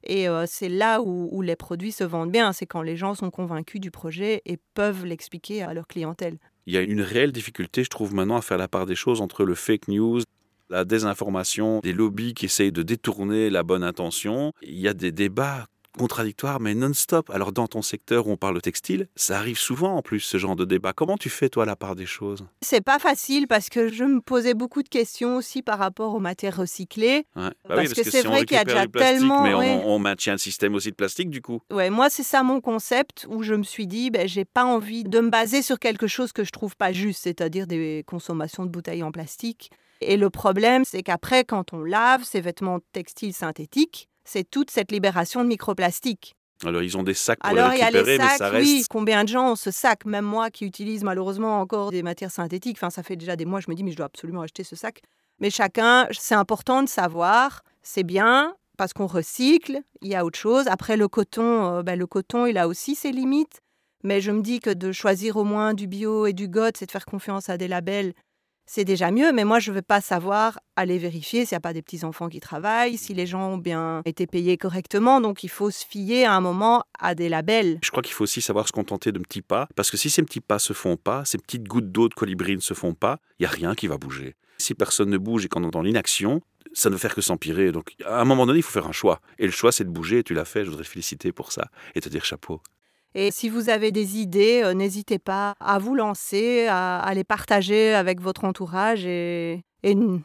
Et 0.04 0.30
euh, 0.30 0.46
c'est 0.48 0.70
là 0.70 1.02
où, 1.02 1.30
où 1.32 1.42
les 1.42 1.56
produits 1.56 1.92
se 1.92 2.04
vendent 2.04 2.32
bien, 2.32 2.54
c'est 2.54 2.66
quand 2.66 2.82
les 2.82 2.96
gens 2.96 3.16
sont 3.16 3.32
convaincus 3.32 3.82
du 3.82 3.92
projet 3.92 4.42
et 4.46 4.58
peuvent 4.74 5.06
l'expliquer 5.06 5.64
à 5.64 5.74
leur 5.74 5.88
clientèle. 5.88 6.38
Il 6.68 6.74
y 6.74 6.78
a 6.78 6.82
une 6.82 7.02
réelle 7.02 7.32
difficulté, 7.32 7.86
je 7.86 7.90
trouve, 7.90 8.14
maintenant 8.14 8.36
à 8.36 8.42
faire 8.42 8.58
la 8.58 8.68
part 8.68 8.86
des 8.86 8.94
choses 8.94 9.22
entre 9.22 9.46
le 9.46 9.56
fake 9.56 9.88
news, 9.88 10.22
la 10.70 10.84
désinformation, 10.84 11.80
des 11.80 11.94
lobbies 11.94 12.34
qui 12.34 12.44
essayent 12.44 12.74
de 12.74 12.84
détourner 12.84 13.50
la 13.50 13.64
bonne 13.64 13.86
intention. 13.86 14.52
Il 14.62 14.78
y 14.78 14.90
a 14.90 14.94
des 14.94 15.14
débats 15.14 15.68
contradictoires, 15.98 16.60
mais 16.60 16.74
non-stop. 16.76 17.30
Alors, 17.30 17.52
dans 17.52 17.68
ton 17.68 17.82
secteur 17.82 18.28
où 18.28 18.32
on 18.32 18.38
parle 18.38 18.56
de 18.56 18.60
textile, 18.60 19.08
ça 19.16 19.38
arrive 19.38 19.58
souvent 19.58 19.96
en 19.96 20.02
plus, 20.02 20.20
ce 20.22 20.38
genre 20.38 20.56
de 20.56 20.66
débat. 20.66 20.94
Comment 20.94 21.18
tu 21.18 21.30
fais, 21.30 21.50
toi, 21.50 21.66
la 21.66 21.76
part 21.76 21.96
des 21.96 22.06
choses? 22.06 22.46
C'est 22.62 22.82
pas 22.82 23.00
facile 23.00 23.48
parce 23.48 23.70
que 23.70 23.90
je 23.92 24.04
me 24.04 24.22
posais 24.22 24.54
beaucoup 24.54 24.84
de 24.84 24.90
questions 24.90 25.36
aussi 25.38 25.62
par 25.62 25.80
rapport 25.80 26.14
aux 26.14 26.20
matières 26.20 26.58
recyclées. 26.58 27.26
Ouais. 27.36 27.44
Bah 27.44 27.52
Parce 27.76 27.90
oui, 27.90 27.94
que 27.96 28.04
c'est 28.04 28.22
si 28.22 28.28
vrai 28.28 28.46
qu'il 28.46 28.56
y 28.58 28.60
a 28.60 28.64
déjà 28.64 28.88
tellement, 28.88 29.44
Mais 29.44 29.54
on- 29.54 29.60
ouais. 29.60 29.82
on, 29.86 30.00
maintient 30.00 30.34
le 30.34 30.38
système 30.40 30.76
aussi 30.76 30.92
de 30.92 30.96
plastique, 30.96 31.30
du 31.30 31.42
coup. 31.42 31.60
Ouais, 31.72 31.90
moi 31.90 32.10
c'est 32.10 32.24
ça 32.24 32.44
mon 32.44 32.62
concept 32.62 33.26
où 33.30 33.44
je 33.44 33.54
me 33.56 33.64
suis 33.64 33.88
dit 33.88 34.10
ben 34.12 34.28
j'ai 34.28 34.46
pas 34.46 34.64
envie 34.66 35.04
de 35.04 35.20
me 35.20 35.30
baser 35.30 35.62
sur 35.62 35.80
quelque 35.80 36.08
chose 36.08 36.32
que 36.32 36.44
je 36.44 36.52
trouve 36.52 36.76
pas 36.76 36.92
juste, 36.94 37.24
c'est-à-dire 37.24 37.68
des 37.68 38.04
consommations 38.08 38.64
de 38.66 38.70
bouteilles 38.70 39.04
en 39.04 39.12
plastique. 39.12 39.72
Et 40.02 40.16
le 40.18 40.30
problème, 40.30 40.84
c'est 40.86 41.02
qu'après, 41.02 41.44
quand 41.44 41.74
on 41.74 41.80
lave 41.84 42.24
ces 42.24 42.40
vêtements 42.40 42.80
textiles 42.94 43.34
synthétiques, 43.34 44.08
c'est 44.28 44.50
toute 44.50 44.72
cette 44.72 44.92
libération 44.92 45.44
de 45.44 45.48
microplastiques. 45.48 46.36
Alors, 46.66 46.82
ils 46.82 46.98
ont 46.98 47.04
des 47.04 47.14
sacs 47.14 47.40
pour 47.40 47.50
Alors, 47.50 47.70
les 47.70 47.78
il 47.78 47.80
y 47.80 47.84
a 47.84 47.86
récupérer, 47.86 48.18
les 48.18 48.24
sacs, 48.24 48.32
mais 48.32 48.38
ça 48.38 48.50
reste. 48.50 48.66
oui. 48.68 48.84
Combien 48.90 49.24
de 49.24 49.30
gens 49.30 49.52
ont 49.52 49.56
ce 49.56 49.70
sac? 49.70 50.06
Même 50.06 50.26
moi 50.26 50.50
qui 50.50 50.66
utilise 50.66 51.04
malheureusement 51.04 51.60
encore 51.60 51.92
des 51.92 52.02
matières 52.02 52.32
synthétiques, 52.32 52.78
enfin, 52.78 52.90
ça 52.90 53.04
fait 53.04 53.16
déjà 53.16 53.36
des 53.36 53.46
mois, 53.46 53.60
je 53.60 53.70
me 53.70 53.76
dis, 53.76 53.84
mais 53.84 53.92
je 53.92 53.98
dois 53.98 54.08
absolument 54.08 54.42
acheter 54.42 54.64
ce 54.64 54.76
sac. 54.76 55.02
Mais 55.40 55.52
chacun, 55.52 56.08
c'est 56.12 56.36
important 56.36 56.82
de 56.82 56.90
savoir, 56.90 57.62
c'est 57.84 58.04
bien 58.04 58.56
parce 58.76 58.94
qu'on 58.94 59.06
recycle, 59.08 59.82
il 60.02 60.10
y 60.10 60.16
a 60.16 60.26
autre 60.26 60.40
chose. 60.40 60.68
Après, 60.68 60.98
le 60.98 61.08
coton, 61.08 61.78
euh, 61.78 61.84
ben, 61.84 61.98
le 61.98 62.08
coton, 62.08 62.46
il 62.48 62.58
a 62.58 62.68
aussi 62.68 62.96
ses 62.96 63.12
limites. 63.12 63.60
Mais 64.04 64.22
je 64.22 64.32
me 64.32 64.42
dis 64.42 64.60
que 64.60 64.70
de 64.70 64.92
choisir 64.92 65.38
au 65.38 65.44
moins 65.44 65.74
du 65.74 65.88
bio 65.88 66.28
et 66.28 66.34
du 66.34 66.48
GOT, 66.48 66.72
c'est 66.78 66.86
de 66.86 66.92
faire 66.92 67.06
confiance 67.06 67.50
à 67.50 67.58
des 67.58 67.68
labels, 67.68 68.14
c'est 68.68 68.86
déjà 68.86 69.10
mieux. 69.10 69.32
Mais 69.32 69.46
moi, 69.46 69.60
je 69.60 69.72
ne 69.72 69.76
vais 69.76 69.82
pas 69.82 70.02
savoir 70.02 70.60
aller 70.76 71.00
vérifier 71.00 71.46
s'il 71.46 71.56
n'y 71.56 71.58
a 71.58 71.62
pas 71.62 71.74
des 71.74 71.82
petits-enfants 71.82 72.30
qui 72.30 72.40
travaillent, 72.40 72.98
si 72.98 73.16
les 73.16 73.26
gens 73.26 73.54
ont 73.54 73.58
bien 73.58 74.02
été 74.06 74.28
payés 74.28 74.58
correctement. 74.58 75.20
Donc, 75.22 75.44
il 75.44 75.50
faut 75.50 75.72
se 75.72 75.84
fier 75.84 76.26
à 76.26 76.36
un 76.36 76.42
moment 76.42 76.84
à 77.00 77.16
des 77.16 77.30
labels. 77.30 77.80
Je 77.82 77.90
crois 77.90 78.04
qu'il 78.04 78.14
faut 78.14 78.26
aussi 78.26 78.42
savoir 78.42 78.68
se 78.68 78.74
contenter 78.74 79.12
de 79.12 79.20
petits 79.20 79.42
pas, 79.42 79.68
parce 79.76 79.90
que 79.90 79.98
si 79.98 80.10
ces 80.10 80.22
petits 80.22 80.42
pas 80.42 80.60
se 80.60 80.74
font 80.74 80.98
pas, 80.98 81.26
ces 81.26 81.38
petites 81.38 81.68
gouttes 81.68 81.92
d'eau 81.92 82.10
de 82.10 82.14
colibri 82.14 82.56
ne 82.56 82.62
se 82.62 82.74
font 82.74 82.94
pas, 82.94 83.18
il 83.40 83.44
n'y 83.44 83.48
a 83.48 83.50
rien 83.52 83.74
qui 83.74 83.88
va 83.88 83.98
bouger. 83.98 84.36
Si 84.60 84.74
personne 84.74 85.10
ne 85.10 85.18
bouge 85.18 85.46
et 85.46 85.48
qu'on 85.48 85.64
est 85.64 85.72
dans 85.72 85.82
l'inaction, 85.82 86.42
ça 86.74 86.90
ne 86.90 86.96
peut 86.96 87.00
faire 87.00 87.16
que 87.16 87.22
s'empirer. 87.22 87.72
Donc, 87.72 87.96
à 88.06 88.22
un 88.22 88.26
moment 88.26 88.46
donné, 88.46 88.60
il 88.60 88.64
faut 88.64 88.72
faire 88.72 88.88
un 88.88 88.92
choix. 88.92 89.22
Et 89.40 89.46
le 89.46 89.52
choix, 89.52 89.72
c'est 89.72 89.84
de 89.84 89.90
bouger, 89.90 90.20
et 90.20 90.24
tu 90.24 90.34
l'as 90.34 90.46
fait, 90.46 90.66
je 90.66 90.70
voudrais 90.70 90.84
te 90.84 90.90
féliciter 90.90 91.32
pour 91.32 91.52
ça, 91.52 91.70
et 91.96 92.02
te 92.02 92.10
dire 92.10 92.26
chapeau. 92.26 92.62
Et 93.20 93.32
si 93.32 93.50
vous 93.50 93.70
avez 93.70 93.92
des 93.92 94.18
idées, 94.20 94.62
euh, 94.64 94.76
n'hésitez 94.76 95.18
pas 95.18 95.56
à 95.60 95.80
vous 95.80 95.96
lancer, 95.96 96.68
à, 96.68 97.00
à 97.00 97.14
les 97.16 97.24
partager 97.24 97.96
avec 97.96 98.22
votre 98.22 98.46
entourage 98.46 99.08
et, 99.08 99.64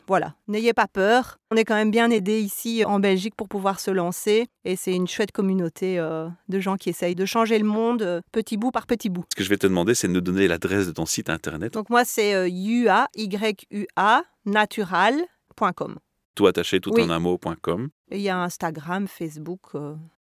voilà, 0.06 0.34
n'ayez 0.48 0.74
pas 0.74 0.88
peur. 0.88 1.38
On 1.50 1.56
est 1.56 1.64
quand 1.64 1.74
même 1.76 1.90
bien 1.90 2.10
aidé 2.10 2.40
ici 2.40 2.84
en 2.84 2.98
Belgique 3.00 3.34
pour 3.34 3.48
pouvoir 3.48 3.80
se 3.80 3.90
lancer 3.90 4.48
et 4.66 4.76
c'est 4.76 4.92
une 4.92 5.06
chouette 5.08 5.32
communauté 5.32 5.98
euh, 5.98 6.28
de 6.48 6.60
gens 6.60 6.76
qui 6.76 6.90
essayent 6.90 7.14
de 7.14 7.24
changer 7.24 7.58
le 7.58 7.64
monde 7.64 8.02
euh, 8.02 8.20
petit 8.32 8.56
bout 8.58 8.72
par 8.72 8.86
petit 8.86 9.08
bout. 9.08 9.24
Ce 9.32 9.36
que 9.36 9.44
je 9.44 9.48
vais 9.48 9.56
te 9.56 9.66
demander, 9.66 9.94
c'est 9.94 10.08
de 10.08 10.12
nous 10.12 10.20
donner 10.20 10.46
l'adresse 10.48 10.86
de 10.86 10.92
ton 10.92 11.06
site 11.06 11.30
internet, 11.30 11.72
Donc 11.72 11.88
moi 11.90 12.04
c'est 12.04 12.34
euh, 12.34 12.48
UA, 12.50 13.06
Y-U-A, 13.16 14.22
natural.com. 14.44 15.96
tout 16.34 16.46
attaché, 16.46 16.80
tout 16.80 16.90
Oui. 16.94 17.02
en 17.04 17.10
un 17.10 17.20
mot.com. 17.20 17.88
Il 18.10 18.20
y 18.20 18.28
a 18.28 18.36
Instagram, 18.38 19.06
Facebook. 19.06 19.74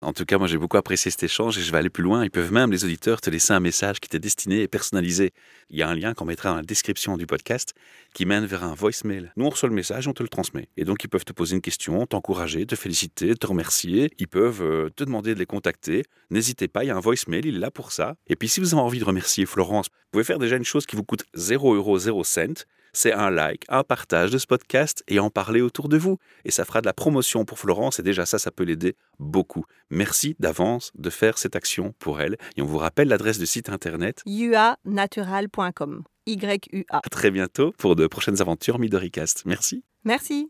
En 0.03 0.11
tout 0.11 0.25
cas, 0.25 0.37
moi 0.37 0.47
j'ai 0.47 0.57
beaucoup 0.57 0.75
apprécié 0.75 1.09
cet 1.11 1.23
échange 1.23 1.57
et 1.57 1.61
je 1.61 1.71
vais 1.71 1.77
aller 1.77 1.89
plus 1.89 2.03
loin. 2.03 2.25
Ils 2.25 2.29
peuvent 2.29 2.51
même, 2.51 2.71
les 2.71 2.83
auditeurs, 2.83 3.21
te 3.21 3.29
laisser 3.29 3.53
un 3.53 3.61
message 3.61 4.01
qui 4.01 4.09
t'est 4.09 4.19
destiné 4.19 4.61
et 4.61 4.67
personnalisé. 4.67 5.31
Il 5.69 5.77
y 5.77 5.81
a 5.81 5.87
un 5.87 5.95
lien 5.95 6.13
qu'on 6.13 6.25
mettra 6.25 6.49
dans 6.49 6.57
la 6.57 6.61
description 6.61 7.15
du 7.15 7.25
podcast 7.25 7.73
qui 8.13 8.25
mène 8.25 8.45
vers 8.45 8.65
un 8.65 8.75
voicemail. 8.75 9.31
Nous, 9.37 9.45
on 9.45 9.49
reçoit 9.49 9.69
le 9.69 9.75
message, 9.75 10.07
on 10.07 10.13
te 10.13 10.21
le 10.21 10.27
transmet. 10.27 10.67
Et 10.75 10.83
donc, 10.83 11.03
ils 11.05 11.07
peuvent 11.07 11.23
te 11.23 11.31
poser 11.31 11.55
une 11.55 11.61
question, 11.61 12.05
t'encourager, 12.05 12.65
te 12.65 12.75
féliciter, 12.75 13.33
te 13.35 13.47
remercier. 13.47 14.11
Ils 14.19 14.27
peuvent 14.27 14.61
euh, 14.61 14.89
te 14.89 15.05
demander 15.05 15.33
de 15.33 15.39
les 15.39 15.45
contacter. 15.45 16.03
N'hésitez 16.29 16.67
pas, 16.67 16.83
il 16.83 16.87
y 16.87 16.91
a 16.91 16.97
un 16.97 16.99
voicemail, 16.99 17.41
il 17.45 17.55
est 17.55 17.59
là 17.59 17.71
pour 17.71 17.93
ça. 17.93 18.15
Et 18.27 18.35
puis, 18.35 18.49
si 18.49 18.59
vous 18.59 18.73
avez 18.73 18.83
envie 18.83 18.99
de 18.99 19.05
remercier 19.05 19.45
Florence, 19.45 19.87
vous 19.87 20.11
pouvez 20.11 20.25
faire 20.25 20.39
déjà 20.39 20.57
une 20.57 20.65
chose 20.65 20.85
qui 20.85 20.97
vous 20.97 21.03
coûte 21.03 21.23
0 21.33 21.75
euros 21.75 21.97
0 21.97 22.23
cent. 22.25 22.65
C'est 22.93 23.11
un 23.11 23.31
like, 23.31 23.65
un 23.69 23.83
partage 23.83 24.29
de 24.29 24.37
ce 24.37 24.45
podcast 24.45 25.03
et 25.07 25.19
en 25.19 25.29
parler 25.29 25.61
autour 25.61 25.89
de 25.89 25.97
vous. 25.97 26.19
Et 26.45 26.51
ça 26.51 26.63
fera 26.63 26.79
de 26.81 26.85
la 26.85 26.93
promotion 26.93 27.43
pour 27.43 27.57
Florence 27.57 27.99
et 27.99 28.03
déjà 28.03 28.25
ça, 28.25 28.37
ça 28.37 28.51
peut 28.51 28.63
l'aider 28.63 28.95
beaucoup. 29.19 29.65
Merci 29.89 30.35
d'avance 30.39 30.91
de 30.95 31.09
faire 31.09 31.37
cette 31.37 31.55
action 31.55 31.93
pour 31.97 32.21
elle. 32.21 32.37
Et 32.55 32.61
on 32.61 32.65
vous 32.65 32.77
rappelle 32.77 33.07
l'adresse 33.07 33.39
du 33.39 33.47
site 33.47 33.69
internet. 33.69 34.21
uanatural.com. 34.27 36.03
Y-U-A. 36.25 36.97
À 36.97 37.09
très 37.09 37.31
bientôt 37.31 37.73
pour 37.77 37.95
de 37.95 38.07
prochaines 38.07 38.41
aventures 38.41 38.79
Midoricast. 38.79 39.43
Merci. 39.45 39.83
Merci. 40.05 40.49